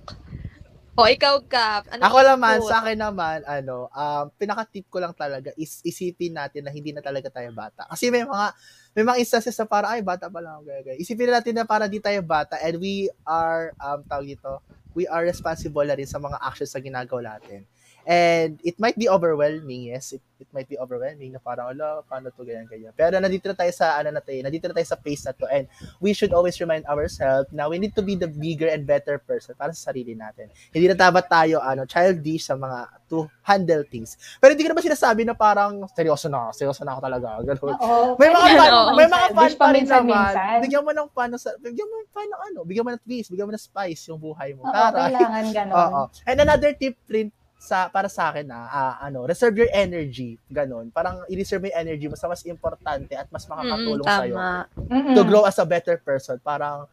O, 0.93 1.09
ikaw, 1.09 1.41
Gab. 1.49 1.89
Ano 1.89 2.05
Ako 2.05 2.21
naman, 2.21 2.61
sa 2.61 2.85
akin 2.85 2.93
naman, 3.01 3.41
ano, 3.49 3.89
um, 3.89 4.25
pinaka-tip 4.37 4.85
ko 4.93 5.01
lang 5.01 5.09
talaga 5.17 5.49
is 5.57 5.81
isipin 5.81 6.37
natin 6.37 6.61
na 6.61 6.69
hindi 6.69 6.93
na 6.93 7.01
talaga 7.01 7.33
tayo 7.33 7.49
bata. 7.49 7.89
Kasi 7.89 8.13
may 8.13 8.21
mga, 8.21 8.47
may 8.93 9.01
mga 9.01 9.17
instances 9.25 9.57
na 9.57 9.65
para, 9.65 9.89
ay, 9.89 10.05
bata 10.05 10.29
pa 10.29 10.37
lang 10.37 10.61
gaya, 10.61 10.85
gaya. 10.85 10.97
Isipin 11.01 11.33
na 11.33 11.41
natin 11.41 11.57
na 11.57 11.65
para 11.65 11.89
di 11.89 11.97
tayo 11.97 12.21
bata 12.21 12.61
and 12.61 12.77
we 12.77 13.09
are, 13.25 13.73
um, 13.81 14.05
tawag 14.05 14.37
dito, 14.37 14.61
we 14.93 15.09
are 15.09 15.25
responsible 15.25 15.81
na 15.81 15.97
rin 15.97 16.05
sa 16.05 16.21
mga 16.21 16.37
actions 16.37 16.69
na 16.77 16.81
ginagawa 16.85 17.21
natin. 17.41 17.65
And 18.03 18.59
it 18.63 18.75
might 18.79 18.99
be 18.99 19.07
overwhelming, 19.07 19.91
yes. 19.91 20.11
It, 20.11 20.21
it 20.39 20.47
might 20.51 20.67
be 20.67 20.75
overwhelming 20.75 21.31
na 21.31 21.39
parang, 21.39 21.71
ala, 21.71 22.03
paano 22.03 22.27
to, 22.35 22.43
ganyan, 22.43 22.67
ganyan. 22.67 22.91
Pero 22.95 23.15
nandito 23.15 23.47
na 23.47 23.55
tayo 23.55 23.71
sa, 23.71 23.95
ano 23.99 24.11
na 24.11 24.19
tayo, 24.19 24.43
nandito 24.43 24.67
na 24.67 24.75
tayo 24.75 24.87
sa 24.87 24.99
pace 24.99 25.23
na 25.23 25.31
to. 25.31 25.47
And 25.47 25.71
we 26.03 26.11
should 26.11 26.35
always 26.35 26.59
remind 26.59 26.83
ourselves 26.91 27.47
na 27.55 27.71
we 27.71 27.79
need 27.79 27.95
to 27.95 28.03
be 28.03 28.19
the 28.19 28.27
bigger 28.27 28.67
and 28.67 28.83
better 28.83 29.23
person 29.23 29.55
para 29.55 29.71
sa 29.71 29.91
sarili 29.91 30.19
natin. 30.19 30.51
Hindi 30.75 30.91
na 30.91 30.97
dapat 30.99 31.31
tayo, 31.31 31.63
ano, 31.63 31.87
childish 31.87 32.51
sa 32.51 32.59
mga 32.59 33.07
to 33.07 33.29
handle 33.45 33.83
things. 33.87 34.19
Pero 34.41 34.51
hindi 34.51 34.67
ko 34.67 34.75
naman 34.75 34.83
sinasabi 34.83 35.23
na 35.23 35.37
parang, 35.37 35.87
seryoso 35.95 36.27
na, 36.27 36.51
seryoso 36.51 36.83
na 36.83 36.97
ako 36.97 37.01
talaga. 37.07 37.27
Ganun. 37.47 37.75
Oo. 37.79 38.19
May 38.19 38.29
mga 38.33 38.47
ano, 38.67 38.79
may 38.99 39.07
mga 39.07 39.25
Childish 39.31 39.57
pa 39.59 39.67
rin 39.71 39.87
naman. 39.87 40.31
Bigyan 40.59 40.83
mo 40.83 40.91
ng 40.91 41.07
sa, 41.39 41.55
bigyan 41.59 41.87
mo 41.87 41.95
ng 42.03 42.09
ng 42.33 42.41
ano, 42.51 42.59
bigyan 42.65 42.83
mo 42.83 42.91
ng 42.91 43.03
twist, 43.03 43.29
bigyan 43.29 43.47
mo 43.47 43.53
ng 43.53 43.61
spice 43.63 44.01
yung 44.09 44.19
buhay 44.19 44.55
mo. 44.57 44.65
Oo, 44.65 44.73
Taray. 44.73 45.11
kailangan 45.11 45.45
ganon. 45.53 45.75
Oo. 45.83 46.01
And 46.27 46.37
another 46.41 46.71
tip 46.73 46.97
rin 47.07 47.29
sa 47.63 47.87
para 47.87 48.11
sa 48.11 48.27
akin 48.27 48.43
na 48.43 48.59
ah, 48.67 48.93
ano, 48.99 49.23
reserve 49.23 49.55
your 49.57 49.71
energy, 49.71 50.35
ganun. 50.51 50.91
Parang 50.91 51.23
i-reserve 51.25 51.63
mo 51.63 51.67
yung 51.69 51.79
energy 51.79 52.05
mo 52.05 52.15
sa 52.15 52.27
mas 52.27 52.43
importante 52.43 53.15
at 53.15 53.31
mas 53.31 53.43
Mm, 53.43 53.49
makakatulong 53.49 54.03
sa 54.05 54.23
iyo 54.23 54.35
tama. 54.35 54.67
Mm-mm. 54.91 55.15
to 55.15 55.21
grow 55.23 55.43
as 55.43 55.55
a 55.55 55.65
better 55.65 55.95
person. 55.97 56.35
Parang 56.37 56.91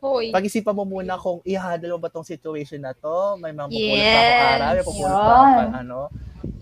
Hoy. 0.00 0.30
pag-isipan 0.30 0.70
mo 0.70 0.86
muna 0.86 1.18
kung 1.18 1.42
i-handle 1.42 1.92
mo 1.92 2.00
ba 2.00 2.08
tong 2.08 2.22
situation 2.24 2.78
na 2.78 2.94
to, 2.94 3.12
may 3.36 3.50
mga 3.50 3.66
pupulot 3.68 3.90
pa 3.98 4.06
Yes. 4.06 4.22
akong 4.24 4.46
araw, 4.48 4.70
may 4.70 4.84
pupulot 4.86 5.10
pa 5.12 5.26
ako 5.26 5.42
Yun. 5.42 5.50
pa- 5.50 5.74
ano. 5.76 5.98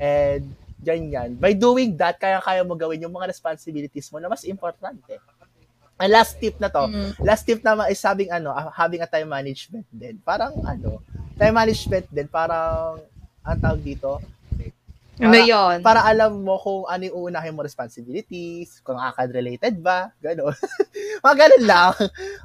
And 0.01 0.43
ganyan. 0.81 1.29
By 1.35 1.53
doing 1.53 1.91
that, 1.95 2.17
kaya-kaya 2.17 2.61
mo 2.63 2.73
gawin 2.75 2.99
yung 2.99 3.13
mga 3.13 3.29
responsibilities 3.29 4.09
mo 4.09 4.17
na 4.17 4.27
mas 4.27 4.43
importante. 4.43 5.21
Ang 5.95 6.09
last 6.11 6.35
tip 6.37 6.57
na 6.57 6.67
to, 6.67 6.83
Mm. 6.83 7.21
last 7.21 7.45
tip 7.45 7.61
naman 7.61 7.87
is 7.87 8.01
having 8.01 8.27
ano, 8.29 8.51
ah, 8.51 8.73
having 8.73 8.99
a 8.99 9.07
time 9.07 9.29
management 9.29 9.85
din. 9.87 10.17
Parang 10.19 10.57
ano, 10.59 10.99
time 11.37 11.55
management 11.55 12.09
din, 12.09 12.27
parang 12.27 12.97
ang 13.43 13.59
tawag 13.59 13.83
dito, 13.83 14.23
Ano 15.23 15.31
Para- 15.33 15.47
yun? 15.47 15.77
para 15.81 16.01
alam 16.03 16.33
mo 16.37 16.59
kung 16.59 16.83
ano 16.85 17.03
yung 17.05 17.17
uunahin 17.17 17.55
mo 17.55 17.63
responsibilities, 17.63 18.83
kung 18.83 18.99
akad-related 18.99 19.79
ba, 19.79 20.11
gano'n. 20.19 20.51
mga 21.25 21.37
ganun 21.39 21.65
lang. 21.65 21.93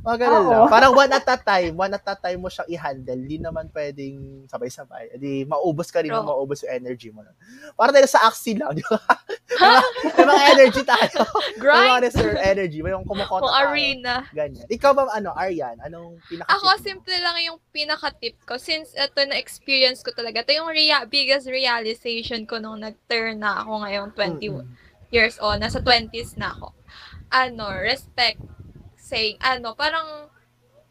Mga 0.05 0.17
ganun 0.19 0.37
Oo. 0.39 0.51
lang. 0.53 0.61
Parang 0.69 0.93
one 0.93 1.09
at 1.09 1.25
a 1.25 1.37
time, 1.37 1.73
one 1.73 1.89
at 1.89 2.05
a 2.05 2.13
time 2.13 2.37
mo 2.37 2.47
siyang 2.47 2.69
i-handle. 2.69 3.17
Di 3.19 3.37
naman 3.41 3.73
pwedeng 3.73 4.45
sabay-sabay. 4.45 5.17
Di 5.17 5.41
maubos 5.43 5.89
ka 5.89 5.99
rin 5.99 6.13
mo, 6.13 6.21
maubos 6.21 6.61
yung 6.61 6.73
energy 6.75 7.09
mo. 7.09 7.25
Para 7.73 7.89
tayo 7.89 8.05
sa 8.05 8.29
axi 8.29 8.53
lang, 8.53 8.77
di 8.77 8.85
ba? 8.85 9.01
may, 9.57 9.73
mga, 10.13 10.21
mga 10.21 10.43
energy 10.53 10.81
tayo. 10.85 11.19
may 11.57 11.65
mga 11.65 11.97
Grind. 11.97 12.03
reserve 12.05 12.37
energy. 12.37 12.79
May 12.79 12.93
yung 12.93 13.07
kumukota 13.07 13.49
tayo. 13.49 13.73
arena. 13.73 14.15
Ganyan. 14.29 14.69
Ikaw 14.69 14.91
ba, 14.93 15.09
ano, 15.09 15.33
Aryan? 15.33 15.81
Anong 15.81 16.21
pinaka 16.29 16.53
Ako, 16.53 16.77
simple 16.77 17.17
lang 17.17 17.41
yung 17.41 17.57
pinaka-tip 17.73 18.37
ko. 18.45 18.61
Since 18.61 18.93
ito 18.93 19.17
na-experience 19.25 20.05
ko 20.05 20.13
talaga. 20.13 20.45
Ito 20.45 20.53
yung 20.53 20.69
rea- 20.69 21.07
biggest 21.07 21.49
realization 21.49 22.45
ko 22.45 22.61
nung 22.67 22.83
nag-turn 22.83 23.39
na 23.39 23.63
ako 23.63 23.71
ngayong 23.81 24.11
20 24.11 24.67
years 25.07 25.39
old. 25.39 25.55
Nasa 25.57 25.79
20s 25.79 26.35
na 26.35 26.51
ako. 26.51 26.75
Ano, 27.31 27.71
respect 27.71 28.43
saying, 28.99 29.39
ano, 29.39 29.71
parang 29.71 30.27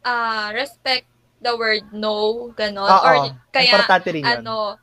ah 0.01 0.49
respect 0.51 1.05
the 1.37 1.53
word 1.53 1.85
no, 1.93 2.49
ganon. 2.57 2.89
Oo. 2.89 3.05
Or 3.05 3.15
kaya, 3.53 3.77
Importante 3.77 4.09
rin 4.09 4.25
yun. 4.25 4.41
ano, 4.41 4.73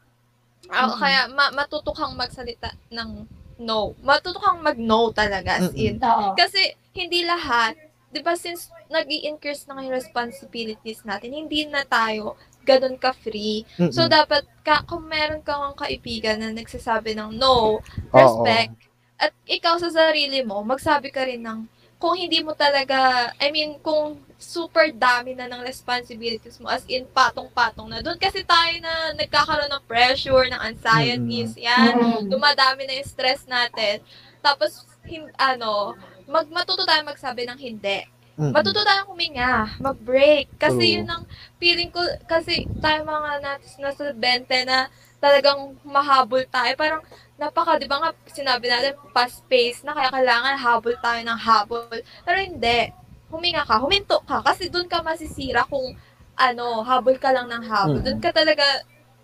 ah, 0.70 0.86
Mhm. 0.86 0.98
kaya 1.02 1.20
ma- 1.34 1.50
matuto 1.50 1.90
kang 1.90 2.14
magsalita 2.14 2.70
ng 2.94 3.26
no. 3.58 3.98
Matuto 3.98 4.38
kang 4.38 4.62
mag-no 4.62 5.10
talaga, 5.10 5.58
as 5.58 5.74
in. 5.74 5.98
Oo. 5.98 6.38
Kasi 6.38 6.78
hindi 6.94 7.26
lahat, 7.26 7.74
'di 8.14 8.22
ba 8.22 8.38
since 8.38 8.70
nag 8.86 9.10
increase 9.10 9.66
na 9.66 9.82
yung 9.82 9.90
responsibilities 9.90 11.02
natin, 11.02 11.34
hindi 11.34 11.66
na 11.66 11.82
tayo 11.82 12.38
ganun 12.64 12.96
ka-free. 12.96 13.68
Mm-mm. 13.76 13.92
So 13.92 14.08
dapat 14.08 14.48
ka 14.64 14.82
kung 14.88 15.04
meron 15.06 15.44
kang 15.44 15.76
kaibigan 15.76 16.40
na 16.40 16.50
nagsasabi 16.50 17.12
ng 17.14 17.36
no, 17.36 17.78
Oo. 17.78 18.16
respect, 18.16 18.72
at 19.20 19.30
ikaw 19.46 19.78
sa 19.78 19.92
sarili 19.92 20.42
mo, 20.42 20.64
magsabi 20.64 21.12
ka 21.12 21.22
rin 21.22 21.44
ng 21.44 21.70
kung 21.94 22.20
hindi 22.20 22.44
mo 22.44 22.52
talaga, 22.52 23.32
I 23.40 23.48
mean, 23.48 23.80
kung 23.80 24.20
super 24.36 24.92
dami 24.92 25.32
na 25.32 25.48
ng 25.48 25.64
responsibilities 25.64 26.60
mo, 26.60 26.68
as 26.68 26.84
in, 26.84 27.08
patong-patong 27.08 27.88
na. 27.88 28.04
Doon 28.04 28.20
kasi 28.20 28.44
tayo 28.44 28.74
na 28.84 29.16
nagkakaroon 29.16 29.72
ng 29.72 29.84
pressure, 29.88 30.44
ng 30.52 30.60
anxieties, 30.60 31.56
yan 31.56 31.96
Mm. 31.96 32.28
dumadami 32.28 32.84
na 32.84 33.00
yung 33.00 33.08
stress 33.08 33.48
natin. 33.48 34.04
Tapos, 34.44 34.84
hin- 35.08 35.32
ano, 35.40 35.96
mag, 36.28 36.44
matuto 36.52 36.84
tayo 36.84 37.00
magsabi 37.08 37.48
ng 37.48 37.56
hindi. 37.56 38.04
Mm-mm. 38.34 38.50
Matuto 38.50 38.82
tayo 38.82 39.06
huminga, 39.06 39.78
mag-break. 39.78 40.58
Kasi 40.58 40.82
True. 40.82 40.94
yun 40.98 41.06
ang 41.06 41.22
feeling 41.62 41.86
ko, 41.88 42.02
kasi 42.26 42.66
tayo 42.82 43.06
mga 43.06 43.38
natin 43.38 43.70
nasa 43.78 44.10
20 44.10 44.66
na 44.66 44.90
talagang 45.22 45.78
mahabol 45.86 46.42
tayo. 46.50 46.74
Parang, 46.74 47.02
napaka, 47.38 47.78
di 47.78 47.86
ba 47.86 48.02
nga, 48.02 48.10
sinabi 48.26 48.66
natin, 48.66 48.98
fast-paced 49.14 49.86
na, 49.86 49.94
kaya 49.94 50.10
kailangan 50.10 50.58
habol 50.58 50.94
tayo 50.98 51.20
ng 51.22 51.40
habol. 51.40 51.86
Pero 52.26 52.38
hindi. 52.38 52.90
Huminga 53.30 53.62
ka, 53.62 53.78
huminto 53.78 54.18
ka. 54.26 54.42
Kasi 54.42 54.66
doon 54.66 54.90
ka 54.90 54.98
masisira 55.00 55.62
kung, 55.66 55.94
ano, 56.34 56.82
habol 56.82 57.14
ka 57.16 57.30
lang 57.30 57.46
ng 57.46 57.64
habol. 57.70 58.02
Mm. 58.02 58.06
Doon 58.06 58.20
ka 58.20 58.30
talaga, 58.34 58.66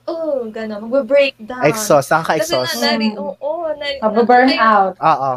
oh, 0.06 0.46
gano'n, 0.46 0.86
mag-breakdown. 0.86 1.66
Exhaust. 1.66 2.14
Ka 2.14 2.22
Kasi 2.38 2.54
na, 2.54 2.94
nari, 2.94 3.10
oo, 3.18 3.50
nari, 3.74 3.98
Mababurn 3.98 4.54
na- 4.54 4.62
out. 4.62 4.94
Oo. 5.02 5.32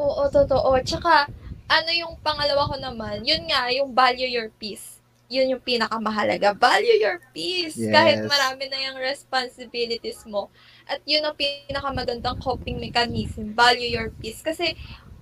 Oo, 0.00 0.22
totoo. 0.32 0.72
Tsaka, 0.80 1.28
ano 1.70 1.90
yung 1.94 2.18
pangalawa 2.18 2.66
ko 2.66 2.76
naman, 2.82 3.22
yun 3.22 3.46
nga, 3.46 3.70
yung 3.70 3.94
value 3.94 4.26
your 4.26 4.50
peace. 4.58 4.98
Yun 5.30 5.54
yung 5.54 5.62
pinakamahalaga. 5.62 6.58
Value 6.58 6.98
your 6.98 7.22
peace. 7.30 7.78
Yes. 7.78 7.94
Kahit 7.94 8.26
marami 8.26 8.66
na 8.66 8.90
yung 8.90 8.98
responsibilities 8.98 10.26
mo. 10.26 10.50
At 10.90 10.98
yun 11.06 11.22
ang 11.22 11.38
pinakamagandang 11.38 12.42
coping 12.42 12.82
mechanism. 12.82 13.54
Value 13.54 13.94
your 13.94 14.10
peace. 14.18 14.42
Kasi, 14.42 14.74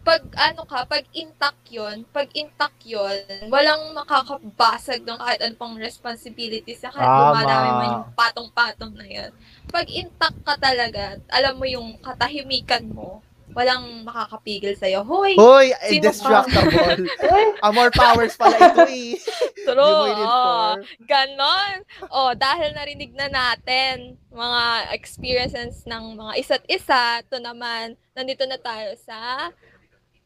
pag 0.09 0.25
ano 0.41 0.65
ka, 0.65 0.89
pag 0.89 1.05
intact 1.13 1.61
yun, 1.69 2.09
pag 2.09 2.33
intact 2.33 2.81
yun, 2.89 3.21
walang 3.53 3.93
makakabasag 3.93 5.05
ng 5.05 5.21
kahit 5.21 5.45
ano 5.45 5.55
pang 5.61 5.77
responsibilities 5.77 6.81
na 6.81 6.89
kahit 6.89 7.13
dumadami 7.13 7.69
man 7.77 7.89
yung 7.93 8.09
patong-patong 8.17 8.97
na 8.97 9.05
yun. 9.05 9.31
Pag 9.69 9.85
intact 9.93 10.41
ka 10.41 10.57
talaga, 10.57 11.21
alam 11.29 11.61
mo 11.61 11.69
yung 11.69 12.01
katahimikan 12.01 12.89
mo, 12.89 13.21
walang 13.59 14.07
makakapigil 14.07 14.79
sa'yo. 14.79 15.03
Hoy! 15.03 15.35
Hoy, 15.35 15.75
Sino 15.83 16.07
indestructible. 16.07 17.11
Amor 17.59 17.91
powers 17.99 18.39
pala 18.39 18.55
ito 18.55 18.87
eh. 18.87 19.19
True! 19.67 20.15
For. 20.15 20.79
Ganon. 21.03 21.83
Oh, 22.15 22.31
dahil 22.39 22.71
narinig 22.79 23.19
na 23.19 23.27
natin 23.27 24.15
mga 24.31 24.95
experiences 24.95 25.83
ng 25.91 26.15
mga 26.15 26.33
isa't 26.39 26.65
isa, 26.71 27.19
to 27.27 27.43
naman, 27.43 27.99
nandito 28.15 28.47
na 28.47 28.63
tayo 28.63 28.95
sa 29.03 29.51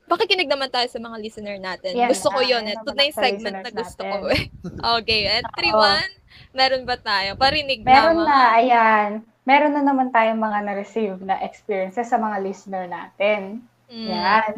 Pakikinig 0.02 0.50
naman 0.50 0.68
tayo 0.68 0.84
sa 0.92 1.00
mga 1.00 1.16
listener 1.24 1.56
natin. 1.56 1.96
Yan, 1.96 2.12
gusto 2.12 2.28
ko 2.28 2.44
ah, 2.44 2.44
yun. 2.44 2.68
yan 2.68 2.76
Eh. 2.76 2.76
Ito 2.84 2.90
na 2.92 3.02
yung 3.08 3.16
sa 3.16 3.22
segment 3.24 3.58
na 3.64 3.72
gusto 3.72 4.02
natin. 4.04 4.12
ko. 4.12 4.26
Eh. 4.28 4.42
okay. 5.00 5.20
Entry 5.40 5.70
1, 5.72 6.52
meron 6.52 6.84
ba 6.84 6.96
tayo? 7.00 7.30
Parinig 7.40 7.80
meron 7.80 8.20
na. 8.20 8.28
na, 8.28 8.40
ayan. 8.60 9.10
Meron 9.42 9.74
na 9.74 9.82
naman 9.82 10.14
tayong 10.14 10.38
mga 10.38 10.58
na-receive 10.62 11.18
na 11.20 11.42
experiences 11.42 12.06
sa 12.06 12.18
mga 12.18 12.38
listener 12.40 12.86
natin. 12.86 13.66
Mm. 13.90 14.06
Yan. 14.08 14.52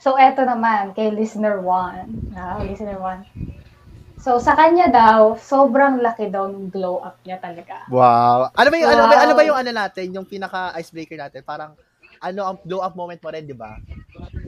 So, 0.00 0.16
eto 0.16 0.48
naman, 0.48 0.96
kay 0.96 1.12
listener 1.12 1.60
1. 1.60 2.32
Ah, 2.32 2.56
listener 2.64 2.96
1. 2.96 3.60
So, 4.16 4.40
sa 4.40 4.56
kanya 4.56 4.88
daw, 4.88 5.36
sobrang 5.36 6.00
laki 6.00 6.32
daw 6.32 6.48
ng 6.48 6.72
glow 6.72 7.00
up 7.00 7.20
niya 7.24 7.36
talaga. 7.36 7.84
Wow. 7.92 8.48
Ano 8.52 8.68
ba 8.68 8.76
yung, 8.76 8.88
ano, 8.88 9.02
ba, 9.02 9.12
Wow. 9.12 9.24
ano 9.24 9.32
ba 9.36 9.42
yung 9.44 9.58
ano 9.60 9.70
natin, 9.72 10.04
yung 10.12 10.24
pinaka 10.24 10.72
icebreaker 10.76 11.20
natin? 11.20 11.44
Parang, 11.44 11.76
ano 12.20 12.40
ang 12.44 12.56
blow 12.60 12.80
up 12.80 12.92
moment 12.92 13.16
mo 13.16 13.28
rin, 13.28 13.44
di 13.44 13.56
ba? 13.56 13.76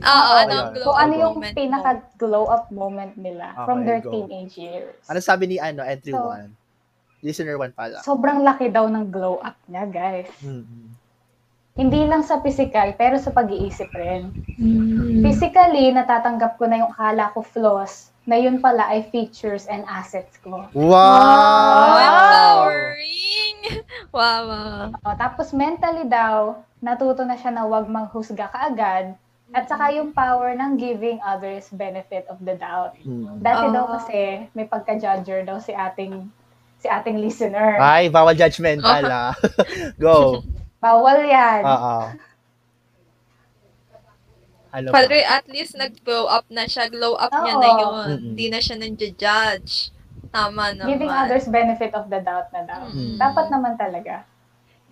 Oo, 0.01 0.31
ano 0.37 0.45
Ayun. 0.45 0.61
ang 0.61 0.69
glow 0.73 0.85
So, 0.85 0.89
up 0.89 1.01
ano 1.01 1.13
yung 1.13 1.33
moment 1.37 1.53
mo? 1.53 1.57
pinaka-glow 1.57 2.45
up 2.49 2.65
moment 2.69 3.13
nila 3.17 3.45
from 3.65 3.81
Okay, 3.81 3.85
their 3.85 4.01
go. 4.01 4.09
teenage 4.09 4.55
years? 4.57 4.93
Ano 5.05 5.19
sabi 5.21 5.45
ni 5.45 5.57
ano, 5.57 5.81
entry 5.81 6.13
So, 6.13 6.21
1? 6.33 6.49
Listener 7.23 7.55
one 7.55 7.71
pala. 7.71 8.03
Sobrang 8.03 8.43
laki 8.43 8.67
daw 8.67 8.85
ng 8.85 9.07
glow 9.07 9.39
up 9.39 9.55
niya, 9.65 9.87
guys. 9.87 10.27
Mm-mm. 10.43 10.91
Hindi 11.73 12.05
lang 12.05 12.21
sa 12.21 12.37
physical, 12.37 12.93
pero 12.93 13.17
sa 13.17 13.31
pag-iisip 13.31 13.89
rin. 13.89 14.29
Mm. 14.61 15.25
Physically, 15.25 15.89
natatanggap 15.89 16.61
ko 16.61 16.69
na 16.69 16.85
yung 16.85 16.91
akala 16.93 17.33
ko 17.33 17.41
flaws, 17.41 18.13
na 18.23 18.37
yun 18.37 18.61
pala 18.61 18.85
ay 18.87 19.07
features 19.09 19.65
and 19.65 19.81
assets 19.89 20.37
ko. 20.37 20.69
Oh, 20.69 20.85
Wow! 20.93 21.97
empowering! 21.97 23.57
Wow, 24.13 24.45
wow. 24.45 24.93
O, 25.01 25.17
tapos 25.17 25.49
mentally 25.49 26.05
daw, 26.05 26.61
natuto 26.77 27.25
na 27.25 27.33
siya 27.33 27.49
na 27.49 27.65
wag 27.65 27.89
manghusga 27.89 28.45
kaagad, 28.45 29.17
at 29.49 29.65
saka 29.65 29.89
yung 29.89 30.13
power 30.13 30.53
ng 30.53 30.77
giving 30.77 31.17
others 31.19 31.65
benefit 31.71 32.29
of 32.29 32.37
the 32.37 32.53
doubt. 32.53 32.93
Mm. 33.01 33.41
Dati 33.41 33.65
daw 33.69 33.85
Ah. 33.87 33.91
kasi, 33.97 34.45
may 34.53 34.69
pagka-judger 34.69 35.41
daw 35.41 35.57
si 35.57 35.73
ating 35.73 36.29
si 36.83 36.91
ating 36.91 37.23
listener. 37.23 37.79
Ay, 37.79 38.11
bawal 38.11 38.35
judgmental 38.35 39.07
ah. 39.07 39.31
Go. 40.03 40.43
Bawal 40.83 41.23
yan. 41.23 41.63
Oo. 41.63 41.97
Ano 44.75 44.87
pa? 44.91 45.07
Pero 45.07 45.15
at 45.23 45.47
least 45.47 45.79
nag-glow 45.79 46.27
up 46.27 46.43
na 46.51 46.67
siya. 46.67 46.91
Glow 46.91 47.15
up 47.15 47.31
niya 47.31 47.55
Oo. 47.55 47.63
na 47.63 47.69
yun. 47.79 48.07
Hindi 48.35 48.51
na 48.51 48.59
siya 48.59 48.75
nang-judge. 48.75 49.95
Tama 50.27 50.75
naman. 50.75 50.91
Giving 50.91 51.13
others 51.13 51.47
benefit 51.47 51.95
of 51.95 52.11
the 52.11 52.19
doubt 52.19 52.51
na 52.51 52.67
daw. 52.67 52.91
Mm. 52.91 53.15
Dapat 53.15 53.45
naman 53.47 53.79
talaga. 53.79 54.27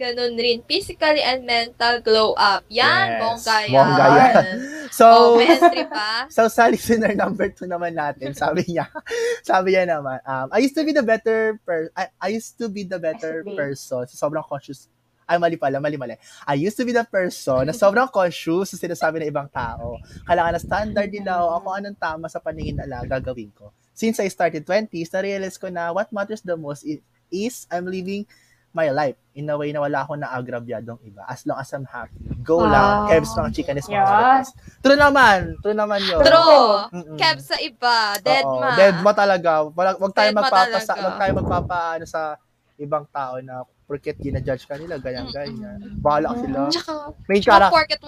Ganun 0.02 0.34
rin. 0.34 0.66
Physically 0.66 1.22
and 1.22 1.46
mental 1.46 2.02
glow 2.02 2.34
up. 2.34 2.66
Yan, 2.74 2.90
Yes. 2.90 3.20
bongga 3.22 3.58
yan. 3.70 3.74
Bongga 3.78 4.06
yan. 4.18 4.34
oh, 4.50 4.90
So, 4.90 5.06
entry 5.38 5.86
pa. 5.86 6.26
so 6.36 6.50
sa 6.50 6.66
listener 6.74 7.14
number 7.14 7.54
two 7.54 7.70
naman 7.70 7.94
natin, 7.94 8.34
sabi 8.34 8.66
niya, 8.66 8.90
sabi 9.46 9.78
niya 9.78 9.86
naman, 9.86 10.18
um, 10.26 10.50
I 10.50 10.66
used 10.66 10.74
to 10.74 10.82
be 10.82 10.90
the 10.90 11.06
better 11.06 11.62
per 11.62 11.94
I, 11.94 12.10
I 12.18 12.28
used 12.34 12.58
to 12.58 12.66
be 12.66 12.82
the 12.82 12.98
better 12.98 13.46
be. 13.46 13.54
person. 13.54 14.10
So, 14.10 14.18
sobrang 14.18 14.42
conscious. 14.42 14.90
Ay, 15.30 15.38
mali 15.38 15.56
pala, 15.56 15.78
mali, 15.78 15.96
mali. 15.96 16.18
I 16.44 16.58
used 16.58 16.76
to 16.76 16.84
be 16.84 16.92
the 16.92 17.06
person 17.06 17.70
na 17.70 17.72
sobrang 17.72 18.10
conscious 18.10 18.74
sa 18.74 18.82
sinasabi 18.82 19.22
ng 19.22 19.30
ibang 19.30 19.48
tao. 19.54 20.02
Kailangan 20.26 20.58
na 20.58 20.60
standard 20.60 21.10
nila 21.14 21.46
o 21.46 21.62
ako 21.62 21.78
anong 21.78 21.96
tama 22.02 22.26
sa 22.26 22.42
paningin 22.42 22.82
nila 22.82 23.06
gagawin 23.06 23.54
ko. 23.54 23.70
Since 23.94 24.18
I 24.18 24.28
started 24.28 24.66
20s, 24.66 25.14
na-realize 25.14 25.62
ko 25.62 25.70
na 25.70 25.94
what 25.94 26.10
matters 26.10 26.42
the 26.42 26.58
most 26.58 26.84
is, 26.84 27.00
is 27.32 27.64
I'm 27.72 27.86
living 27.88 28.26
my 28.71 28.88
life 28.89 29.19
in 29.36 29.47
a 29.47 29.55
way 29.55 29.71
na 29.71 29.84
wala 29.84 30.03
akong 30.03 30.19
naagrabyadong 30.19 30.99
iba. 31.03 31.23
As 31.27 31.43
long 31.43 31.60
as 31.60 31.67
I'm 31.71 31.84
happy. 31.84 32.15
Go 32.41 32.63
Wow. 32.63 32.71
lang. 32.71 32.95
Kevs 33.07 33.31
mga 33.36 33.49
chikanis 33.51 33.88
mga 33.88 34.03
marites. 34.03 34.49
True 34.79 34.99
naman. 34.99 35.39
True 35.60 35.75
naman 35.75 35.99
yun. 36.03 36.23
True. 36.23 36.71
Mm-mm. 36.91 37.17
Kev 37.19 37.38
sa 37.39 37.60
iba. 37.60 38.15
Dead 38.19 38.43
Oo, 38.43 38.60
ma. 38.60 38.75
Dead 38.75 38.95
ma 38.99 39.12
talaga. 39.12 39.67
Wala, 39.67 39.95
wag 39.95 40.13
tayo 40.15 40.29
magpapasa, 40.31 40.93
wag 40.97 41.15
tayo 41.19 41.31
magpapaano 41.36 42.03
sa 42.07 42.39
ibang 42.75 43.05
tao 43.07 43.38
na 43.39 43.62
porket 43.86 44.15
gina-judge 44.17 44.63
ka 44.65 44.79
nila, 44.79 44.95
ganyan, 44.97 45.27
ganyan. 45.29 45.77
Bahala 45.99 46.31
sila. 46.39 46.71
Tsaka, 46.71 47.12
Main, 47.27 47.43
tsaka 47.43 47.67
porket 47.69 47.99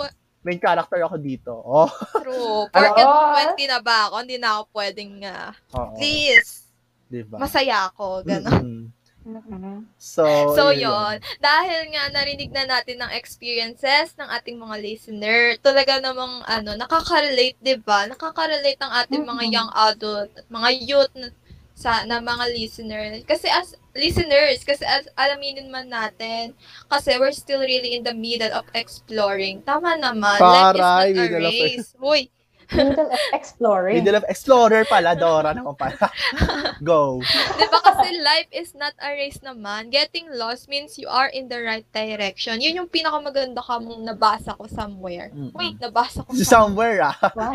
main 0.43 0.59
character 0.59 0.99
ako 1.03 1.15
dito. 1.19 1.51
Oh. 1.55 1.91
true. 2.19 2.67
Ano? 2.75 2.87
Porket 2.87 3.07
Oo. 3.07 3.55
20 3.59 3.71
na 3.71 3.79
ba 3.79 3.97
ako, 4.07 4.15
hindi 4.23 4.37
na 4.39 4.59
ako 4.59 4.63
pwedeng, 4.75 5.13
uh, 5.23 5.51
Oo. 5.75 5.95
please, 5.99 6.67
Diba? 7.11 7.35
masaya 7.35 7.91
ako. 7.91 8.23
Ganon. 8.23 8.63
Mm-mm. 8.63 8.83
So, 9.97 10.55
So, 10.55 10.71
yun. 10.71 10.83
yon 10.91 11.15
Dahil 11.39 11.95
nga, 11.95 12.11
narinig 12.11 12.51
na 12.51 12.67
natin 12.67 12.99
ng 12.99 13.11
experiences 13.15 14.11
ng 14.19 14.27
ating 14.27 14.59
mga 14.59 14.75
listener. 14.83 15.55
Talaga 15.63 16.03
namang, 16.03 16.43
ano, 16.43 16.75
nakaka-relate, 16.75 17.55
di 17.63 17.75
ba? 17.79 18.07
Nakaka-relate 18.07 18.79
ang 18.83 18.93
ating 19.03 19.23
mga 19.23 19.43
Mhm. 19.47 19.53
young 19.55 19.71
adult, 19.73 20.31
at 20.35 20.45
mga 20.51 20.69
youth 20.83 21.13
na, 21.15 21.27
sa, 21.73 22.05
na 22.05 22.21
mga 22.21 22.45
listener. 22.53 23.03
Kasi 23.25 23.49
as 23.49 23.73
listeners, 23.97 24.61
kasi 24.61 24.85
as 24.85 25.09
alaminin 25.17 25.71
man 25.73 25.89
natin, 25.89 26.53
kasi 26.85 27.17
we're 27.17 27.33
still 27.33 27.63
really 27.63 27.97
in 27.97 28.03
the 28.05 28.13
middle 28.13 28.51
of 28.53 28.67
exploring. 28.77 29.63
Tama 29.65 29.97
naman. 29.97 30.37
Paray, 30.37 30.77
Life 30.77 31.15
is 31.15 31.15
not 31.15 31.17
a 31.17 31.25
race. 31.33 31.87
Uy, 32.03 32.21
Middle 32.73 33.09
of 33.11 33.19
exploring. 33.33 33.95
Middle 34.01 34.17
of 34.17 34.25
Explorer 34.27 34.83
pala, 34.85 35.13
Dora 35.15 35.53
naman 35.53 35.77
pala. 35.77 36.09
Go. 36.83 37.21
Di 37.57 37.65
ba 37.69 37.79
kasi 37.85 38.17
life 38.19 38.49
is 38.51 38.73
not 38.73 38.93
a 38.99 39.13
race 39.13 39.39
naman. 39.45 39.93
Getting 39.93 40.27
lost 40.33 40.67
means 40.67 40.97
you 40.97 41.07
are 41.07 41.29
in 41.29 41.47
the 41.47 41.61
right 41.61 41.85
direction. 41.93 42.59
Yun 42.59 42.83
yung 42.83 42.89
pinakamaganda 42.89 43.61
ka 43.61 43.77
mong 43.77 44.01
nabasa 44.01 44.57
ko 44.57 44.65
somewhere. 44.67 45.29
Mm-mm. 45.31 45.53
Wait, 45.53 45.77
nabasa 45.77 46.25
ko 46.25 46.33
somewhere. 46.33 46.49
Somewhere, 46.49 46.97
ah. 47.05 47.17
Wow. 47.37 47.53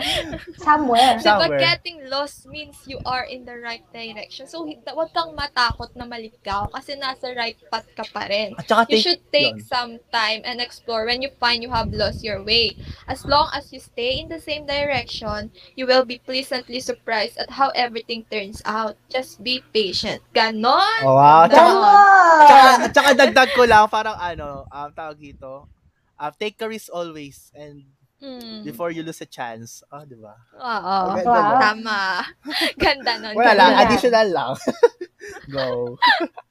Somewhere. 0.62 1.14
Di 1.18 1.26
ba 1.26 1.46
somewhere. 1.46 1.60
getting 1.60 1.98
lost 2.06 2.46
means 2.46 2.76
you 2.86 2.98
are 3.04 3.26
in 3.26 3.44
the 3.44 3.56
right 3.58 3.84
direction. 3.90 4.46
So, 4.46 4.64
huwag 4.64 5.10
kang 5.12 5.34
matakot 5.34 5.92
na 5.98 6.06
maligaw 6.06 6.70
kasi 6.70 6.94
nasa 6.94 7.34
right 7.34 7.58
path 7.72 7.88
ka 7.98 8.06
pa 8.14 8.30
rin. 8.30 8.54
At 8.58 8.68
saka 8.68 8.86
You 8.88 8.98
take, 8.98 9.04
should 9.04 9.22
take 9.32 9.56
yun. 9.58 9.66
some 9.66 9.92
time 10.14 10.40
and 10.44 10.60
explore 10.62 11.04
when 11.04 11.20
you 11.20 11.30
find 11.42 11.62
you 11.62 11.70
have 11.74 11.90
lost 11.92 12.22
your 12.22 12.42
way. 12.42 12.76
As 13.08 13.24
long 13.26 13.50
as 13.52 13.72
you 13.72 13.80
stay 13.80 14.20
in 14.20 14.28
the 14.28 14.40
same 14.40 14.64
direction, 14.64 15.07
you 15.76 15.86
will 15.88 16.04
be 16.04 16.20
pleasantly 16.20 16.80
surprised 16.80 17.36
at 17.40 17.50
how 17.50 17.72
everything 17.72 18.24
turns 18.30 18.60
out. 18.64 18.96
Just 19.08 19.40
be 19.42 19.64
patient. 19.72 20.20
Ganon! 20.34 21.00
Oh, 21.04 21.16
wow. 21.16 21.48
Tsaka, 21.48 21.56
Ganon! 21.56 22.44
tsaka, 22.44 22.68
tsaka 22.92 23.10
dagdag 23.16 23.50
ko 23.56 23.62
lang, 23.64 23.88
parang 23.88 24.16
ano, 24.20 24.68
um, 24.68 24.88
tawag 24.92 25.16
dito, 25.16 25.66
uh, 26.18 26.30
take 26.36 26.60
a 26.60 26.68
risk 26.68 26.92
always 26.92 27.50
and 27.56 27.84
Mm. 28.18 28.66
before 28.66 28.90
you 28.90 29.06
lose 29.06 29.22
a 29.22 29.30
chance. 29.30 29.78
Oh, 29.94 30.02
di 30.02 30.18
ba? 30.18 30.34
Oo. 30.58 31.14
Okay, 31.14 31.22
Wow. 31.22 31.54
Tama. 31.62 32.26
Ganda 32.82 33.14
nun. 33.22 33.34
Wala 33.38 33.54
lang, 33.54 33.70
additional 33.86 34.26
lang. 34.26 34.52
Go. 35.54 35.94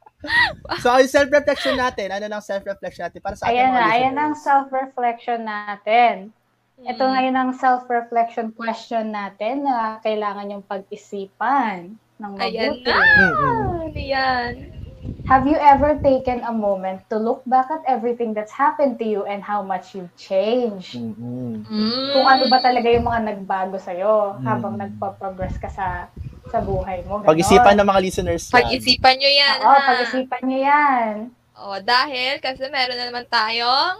so, 0.84 0.96
yung 0.96 1.12
self-reflection 1.12 1.76
natin, 1.76 2.08
ano 2.16 2.26
lang 2.32 2.40
self-reflection 2.40 3.12
natin 3.12 3.20
para 3.20 3.36
sa 3.36 3.52
ating 3.52 3.60
Ayan 3.60 3.72
na, 3.76 3.84
ayan 3.84 4.16
ang 4.16 4.34
self-reflection 4.40 5.44
natin. 5.44 6.32
Ito 6.78 7.02
Mm. 7.02 7.12
ngayon 7.12 7.36
ang 7.36 7.52
self-reflection 7.56 8.54
question 8.54 9.10
natin 9.10 9.66
na 9.66 9.98
kailangan 10.00 10.46
yung 10.48 10.62
pag-isipan 10.62 11.90
ng 12.16 12.32
Ayan 12.38 12.78
mabuti. 12.78 12.86
na. 12.86 12.94
Mm-mm. 12.94 13.66
Ano 13.82 13.98
yan? 13.98 14.52
Have 15.26 15.44
you 15.44 15.58
ever 15.58 15.98
taken 15.98 16.44
a 16.44 16.52
moment 16.52 17.02
to 17.08 17.18
look 17.18 17.42
back 17.46 17.66
at 17.68 17.82
everything 17.86 18.30
that's 18.32 18.54
happened 18.54 18.96
to 18.96 19.06
you 19.06 19.26
and 19.26 19.42
how 19.42 19.60
much 19.60 19.98
you've 19.98 20.14
changed? 20.16 20.94
Mm-mm. 20.96 21.66
Mm. 21.66 22.10
Kung 22.14 22.28
ano 22.28 22.46
ba 22.46 22.62
talaga 22.62 22.86
yung 22.88 23.10
mga 23.10 23.22
nagbago 23.28 23.78
sa'yo 23.78 24.38
Mm. 24.38 24.46
habang 24.46 24.76
nagpa-progress 24.78 25.58
ka 25.58 25.70
sa 25.70 26.14
sa 26.46 26.62
buhay 26.62 27.02
mo. 27.04 27.20
ganon. 27.20 27.28
Pag-isipan 27.28 27.74
ng 27.76 27.88
mga 27.88 28.02
listeners 28.02 28.44
yan. 28.46 28.54
Pag-isipan 28.54 29.16
nyo 29.18 29.32
yan, 29.34 29.58
Oo, 29.60 29.68
ha? 29.68 29.82
pag-isipan 29.84 30.42
niyo 30.46 30.60
yan. 30.62 31.12
O, 31.58 31.82
dahil, 31.82 32.38
kasi 32.38 32.70
meron 32.70 32.96
na 32.96 33.10
naman 33.10 33.26
tayong 33.26 33.98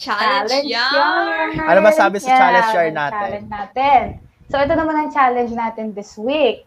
challenge, 0.00 0.48
Challenge 0.48 0.68
yarn. 0.72 1.52
yarn. 1.54 1.68
Ano 1.68 1.80
ba 1.84 1.92
sabi 1.92 2.16
sa 2.18 2.32
Yeah, 2.32 2.40
challenge 2.40 2.70
yarn 2.72 2.94
natin? 2.96 3.12
Challenge 3.20 3.48
natin. 3.52 4.02
So, 4.50 4.56
ito 4.58 4.72
naman 4.74 4.96
ang 4.96 5.10
challenge 5.12 5.52
natin 5.52 5.92
this 5.92 6.16
week. 6.16 6.64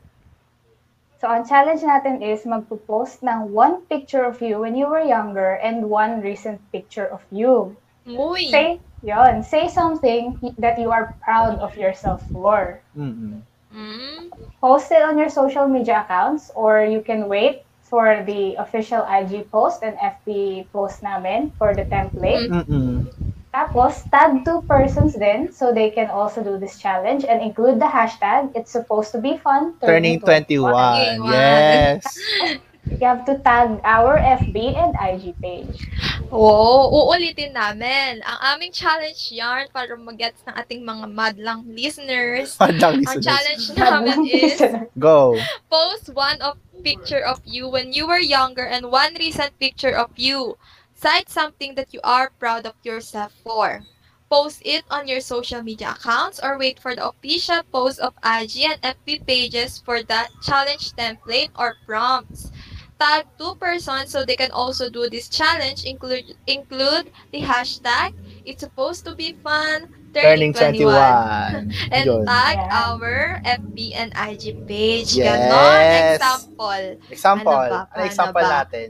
So, 1.19 1.27
ang 1.27 1.43
challenge 1.49 1.81
natin 1.81 2.21
is 2.21 2.45
magpo-post 2.45 3.25
ng 3.25 3.51
one 3.51 3.83
picture 3.89 4.23
of 4.23 4.39
you 4.39 4.61
when 4.61 4.77
you 4.77 4.85
were 4.85 5.03
younger 5.03 5.57
and 5.59 5.89
one 5.89 6.21
recent 6.21 6.61
picture 6.71 7.09
of 7.09 7.25
you. 7.33 7.75
Muy. 8.05 8.51
Say, 8.51 8.79
yon, 9.01 9.41
say 9.43 9.67
something 9.67 10.35
that 10.59 10.77
you 10.79 10.91
are 10.91 11.15
proud 11.23 11.59
of 11.59 11.75
yourself 11.75 12.21
for. 12.31 12.79
Mm-mm. 12.95 13.41
Mm. 13.73 14.29
Post 14.61 14.91
it 14.91 15.01
on 15.01 15.17
your 15.17 15.31
social 15.31 15.67
media 15.67 16.05
accounts 16.05 16.51
or 16.53 16.85
you 16.85 17.01
can 17.01 17.27
wait 17.27 17.63
for 17.93 18.23
the 18.25 18.55
official 18.57 19.05
IG 19.05 19.49
post 19.51 19.83
and 19.83 19.93
FB 19.97 20.65
post 20.73 21.03
namin 21.03 21.51
for 21.57 21.73
the 21.75 21.85
template. 21.85 22.49
Mm-mm. 22.49 23.05
Tapos, 23.53 24.01
tag 24.09 24.41
two 24.41 24.65
persons 24.65 25.13
then 25.13 25.53
so 25.53 25.69
they 25.69 25.93
can 25.93 26.09
also 26.09 26.41
do 26.41 26.57
this 26.57 26.81
challenge 26.81 27.21
and 27.21 27.37
include 27.37 27.77
the 27.77 27.85
hashtag 27.85 28.49
It's 28.57 28.73
supposed 28.73 29.13
to 29.13 29.21
be 29.21 29.37
fun. 29.37 29.77
Turning 29.77 30.17
21. 30.19 30.73
Turning 30.73 31.21
21. 31.21 31.29
Yes. 31.29 32.01
You 32.83 33.07
have 33.07 33.23
to 33.31 33.39
tag 33.39 33.79
our 33.87 34.19
FB 34.19 34.75
and 34.75 34.91
IG 34.99 35.31
page. 35.39 35.87
Oo, 36.35 36.91
uulitin 36.91 37.55
namin 37.55 38.19
ang 38.27 38.39
aming 38.53 38.75
challenge 38.75 39.31
yarn 39.31 39.71
para 39.71 39.95
mag-gets 39.95 40.43
ng 40.43 40.51
ating 40.59 40.83
mga 40.83 41.07
madlang 41.07 41.63
listeners. 41.63 42.55
Padang 42.59 42.99
Ang 42.99 43.07
listeners. 43.07 43.23
challenge 43.23 43.65
namin 43.79 44.17
is 44.27 44.59
Go. 44.99 45.39
post 45.71 46.11
one 46.11 46.43
of 46.43 46.59
picture 46.83 47.23
of 47.23 47.39
you 47.47 47.71
when 47.71 47.95
you 47.95 48.03
were 48.03 48.19
younger 48.19 48.67
and 48.67 48.91
one 48.91 49.15
recent 49.15 49.55
picture 49.63 49.95
of 49.95 50.11
you. 50.19 50.59
Cite 51.03 51.27
something 51.29 51.75
that 51.75 51.91
you 51.93 51.99
are 52.03 52.31
proud 52.39 52.65
of 52.65 52.75
yourself 52.83 53.33
for. 53.43 53.83
Post 54.31 54.61
it 54.63 54.83
on 54.89 55.05
your 55.07 55.19
social 55.19 55.61
media 55.61 55.91
accounts 55.91 56.39
or 56.41 56.57
wait 56.57 56.79
for 56.79 56.95
the 56.95 57.05
official 57.05 57.61
post 57.71 57.99
of 57.99 58.15
IG 58.23 58.63
and 58.71 58.79
FB 58.81 59.27
pages 59.27 59.83
for 59.83 60.01
that 60.03 60.29
challenge 60.41 60.93
template 60.95 61.51
or 61.59 61.75
prompts. 61.85 62.49
Tag 62.97 63.27
two 63.37 63.53
persons 63.59 64.09
so 64.09 64.23
they 64.23 64.37
can 64.39 64.49
also 64.51 64.89
do 64.89 65.09
this 65.09 65.27
challenge. 65.27 65.83
Include 65.83 66.39
include 66.47 67.11
the 67.35 67.41
hashtag. 67.43 68.15
It's 68.45 68.63
supposed 68.63 69.03
to 69.05 69.13
be 69.13 69.35
fun. 69.43 69.91
turning, 70.13 70.53
Turning 70.53 70.85
21. 70.85 70.93
21. 70.93 71.73
And 71.91 72.05
Yun. 72.05 72.21
tag 72.25 72.57
Yeah. 72.61 72.81
our 72.85 73.41
FB 73.43 73.77
and 73.97 74.13
IG 74.13 74.61
page. 74.69 75.17
Yes. 75.17 75.25
Ganon. 75.25 75.81
Example. 76.15 76.85
Example. 77.09 77.49
Ano 77.57 77.69
ba? 77.69 77.81
Ano, 77.81 77.89
Paano 77.97 78.05
example 78.05 78.43
ba? 78.45 78.53
natin? 78.61 78.87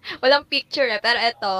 Walang 0.22 0.48
picture 0.48 0.88
eh. 0.88 1.00
Pero 1.02 1.18
ito. 1.18 1.54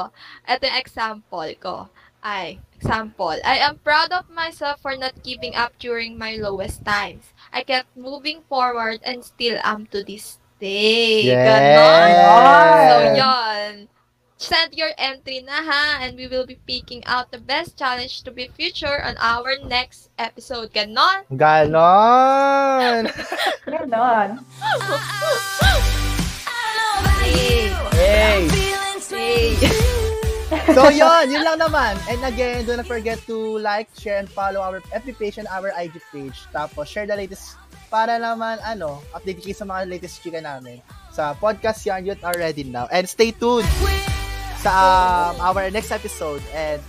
Ito 0.47 0.63
yung 0.67 0.79
example 0.79 1.51
ko. 1.61 1.77
Ay, 2.23 2.63
example. 2.79 3.35
I 3.43 3.59
am 3.59 3.83
proud 3.83 4.15
of 4.15 4.31
myself 4.31 4.79
for 4.79 4.95
not 4.95 5.27
giving 5.27 5.59
up 5.59 5.75
during 5.83 6.15
my 6.15 6.39
lowest 6.39 6.87
times. 6.87 7.35
I 7.51 7.67
kept 7.67 7.91
moving 7.99 8.47
forward 8.47 9.03
and 9.03 9.27
still 9.27 9.59
am 9.67 9.91
to 9.91 10.07
this 10.07 10.39
day. 10.63 11.27
Yes. 11.27 11.43
Ganon. 11.43 12.11
So, 12.87 12.97
Yes. 13.03 13.17
yon. 13.19 13.73
Send 14.43 14.75
your 14.75 14.91
entry 14.99 15.39
na 15.43 15.63
ha, 15.63 16.03
and 16.03 16.19
we 16.19 16.27
will 16.27 16.47
be 16.47 16.59
picking 16.67 17.03
out 17.07 17.31
the 17.31 17.39
best 17.39 17.79
challenge 17.79 18.27
to 18.27 18.31
be 18.35 18.51
featured 18.51 18.99
on 19.03 19.15
our 19.23 19.55
next 19.67 20.11
episode. 20.19 20.75
Ganon. 20.75 21.27
Ganon! 21.31 23.07
Ganon. 23.71 24.43
Hey! 27.11 27.73
Yay. 27.99 28.43
So 30.73 30.89
yun, 30.89 31.29
yun 31.29 31.45
lang 31.45 31.61
naman. 31.61 32.01
And 32.09 32.21
again, 32.25 32.65
do 32.65 32.77
not 32.77 32.89
forget 32.89 33.21
to 33.29 33.59
like, 33.61 33.93
share, 33.97 34.21
and 34.21 34.29
follow 34.29 34.61
our 34.61 34.81
FB 34.93 35.19
page 35.19 35.37
and 35.37 35.49
our 35.49 35.73
IG 35.77 36.01
page. 36.13 36.49
Tapos 36.53 36.89
share 36.89 37.05
the 37.05 37.17
latest 37.17 37.61
para 37.93 38.17
naman, 38.17 38.57
ano, 38.65 39.05
update 39.13 39.45
kayo 39.45 39.57
sa 39.57 39.69
mga 39.69 39.85
latest 39.89 40.25
chika 40.25 40.41
namin 40.41 40.81
sa 41.13 41.37
podcast 41.37 41.85
Yarn 41.85 42.09
Youth 42.09 42.25
are 42.25 42.37
ready 42.41 42.65
now. 42.65 42.89
And 42.89 43.05
stay 43.05 43.37
tuned 43.37 43.69
sa 44.65 44.73
um, 45.37 45.45
our 45.45 45.69
next 45.69 45.93
episode. 45.93 46.41
And 46.57 46.81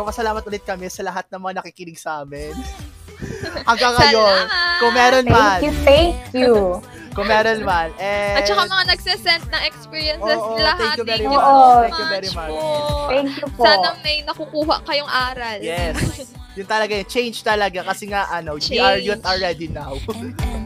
kung 0.00 0.08
kasalamat 0.08 0.40
ulit 0.48 0.64
kami 0.64 0.88
sa 0.88 1.04
lahat 1.04 1.28
ng 1.28 1.36
mga 1.36 1.54
nakikinig 1.60 2.00
sa 2.00 2.24
amin. 2.24 2.56
Hanggang 3.68 3.92
ngayon, 4.00 4.48
kung 4.80 4.92
meron 4.96 5.26
man, 5.28 5.60
Thank 5.60 5.68
you, 5.68 5.72
thank 5.84 6.16
you. 6.32 6.54
kung 7.16 7.28
meron 7.28 7.60
man. 7.68 7.92
And, 8.00 8.40
At 8.40 8.48
saka 8.48 8.64
mga 8.64 8.84
nagsasend 8.96 9.44
ng 9.52 9.62
experiences 9.68 10.40
Oo, 10.40 10.56
nila. 10.56 10.72
thank 10.80 10.96
you 10.96 11.04
very 11.04 11.26
much. 11.28 11.36
so 11.36 11.52
Thank 11.84 11.98
you 12.00 12.08
very 12.08 12.30
much. 12.32 12.48
po. 12.48 12.64
Thank 13.12 13.32
you 13.36 13.48
po. 13.52 13.62
Sana 13.68 13.88
may 14.00 14.16
nakukuha 14.24 14.76
kayong 14.88 15.10
aral. 15.12 15.58
Yes. 15.60 16.00
Yun 16.58 16.66
talaga 16.66 16.96
yun. 16.96 17.06
Change 17.06 17.36
talaga. 17.44 17.84
Kasi 17.84 18.08
nga, 18.08 18.24
ano, 18.32 18.56
we 18.56 18.80
are 18.80 18.96
Change. 18.96 19.04
youth 19.04 19.22
are 19.22 19.38
ready 19.38 19.68
now. 19.68 19.94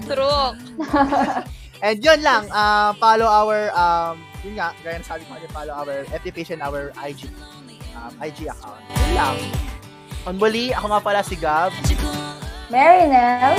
True. 0.08 0.54
And 1.84 2.00
yun 2.00 2.24
lang, 2.24 2.48
uh, 2.48 2.96
follow 2.96 3.28
our, 3.28 3.68
um, 3.76 4.24
yun 4.40 4.56
nga, 4.56 4.72
gaya 4.80 4.96
na 4.96 5.04
sabi 5.04 5.28
ko 5.28 5.36
follow 5.52 5.76
our 5.76 6.08
FB 6.08 6.32
page 6.32 6.48
and 6.56 6.64
our 6.64 6.88
IG, 7.04 7.28
um, 8.04 8.12
IG 8.20 8.48
account. 8.52 8.80
Yun 8.92 9.10
lang. 9.16 9.36
On 10.24 10.34
muli, 10.36 10.72
ako 10.72 10.86
nga 10.88 11.00
pala 11.00 11.20
si 11.20 11.36
Gab, 11.36 11.72
Marinel. 12.72 13.56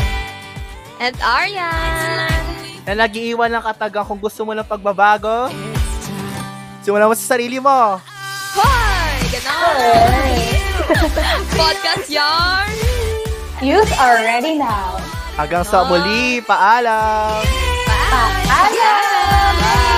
And 0.98 1.16
Aryan. 1.22 2.44
na 2.86 2.94
nag-iiwan 3.06 3.50
ng 3.50 3.64
katagang 3.66 4.06
kung 4.06 4.22
gusto 4.22 4.46
mo 4.46 4.54
ng 4.54 4.66
pagbabago, 4.66 5.50
simulan 6.86 7.10
mo 7.10 7.18
sa 7.18 7.38
sarili 7.38 7.58
mo. 7.58 7.98
Hoy! 8.58 9.14
Ganon. 9.34 10.30
Podcast 11.58 12.08
yarn. 12.10 12.70
Youth 13.66 13.90
are 13.98 14.22
ready 14.22 14.62
now. 14.62 15.02
Hanggang 15.36 15.66
sa 15.66 15.90
muli, 15.90 16.40
paalam! 16.46 17.42
Bye. 17.86 18.46
Paalam! 18.46 19.54
Bye! 19.60 19.95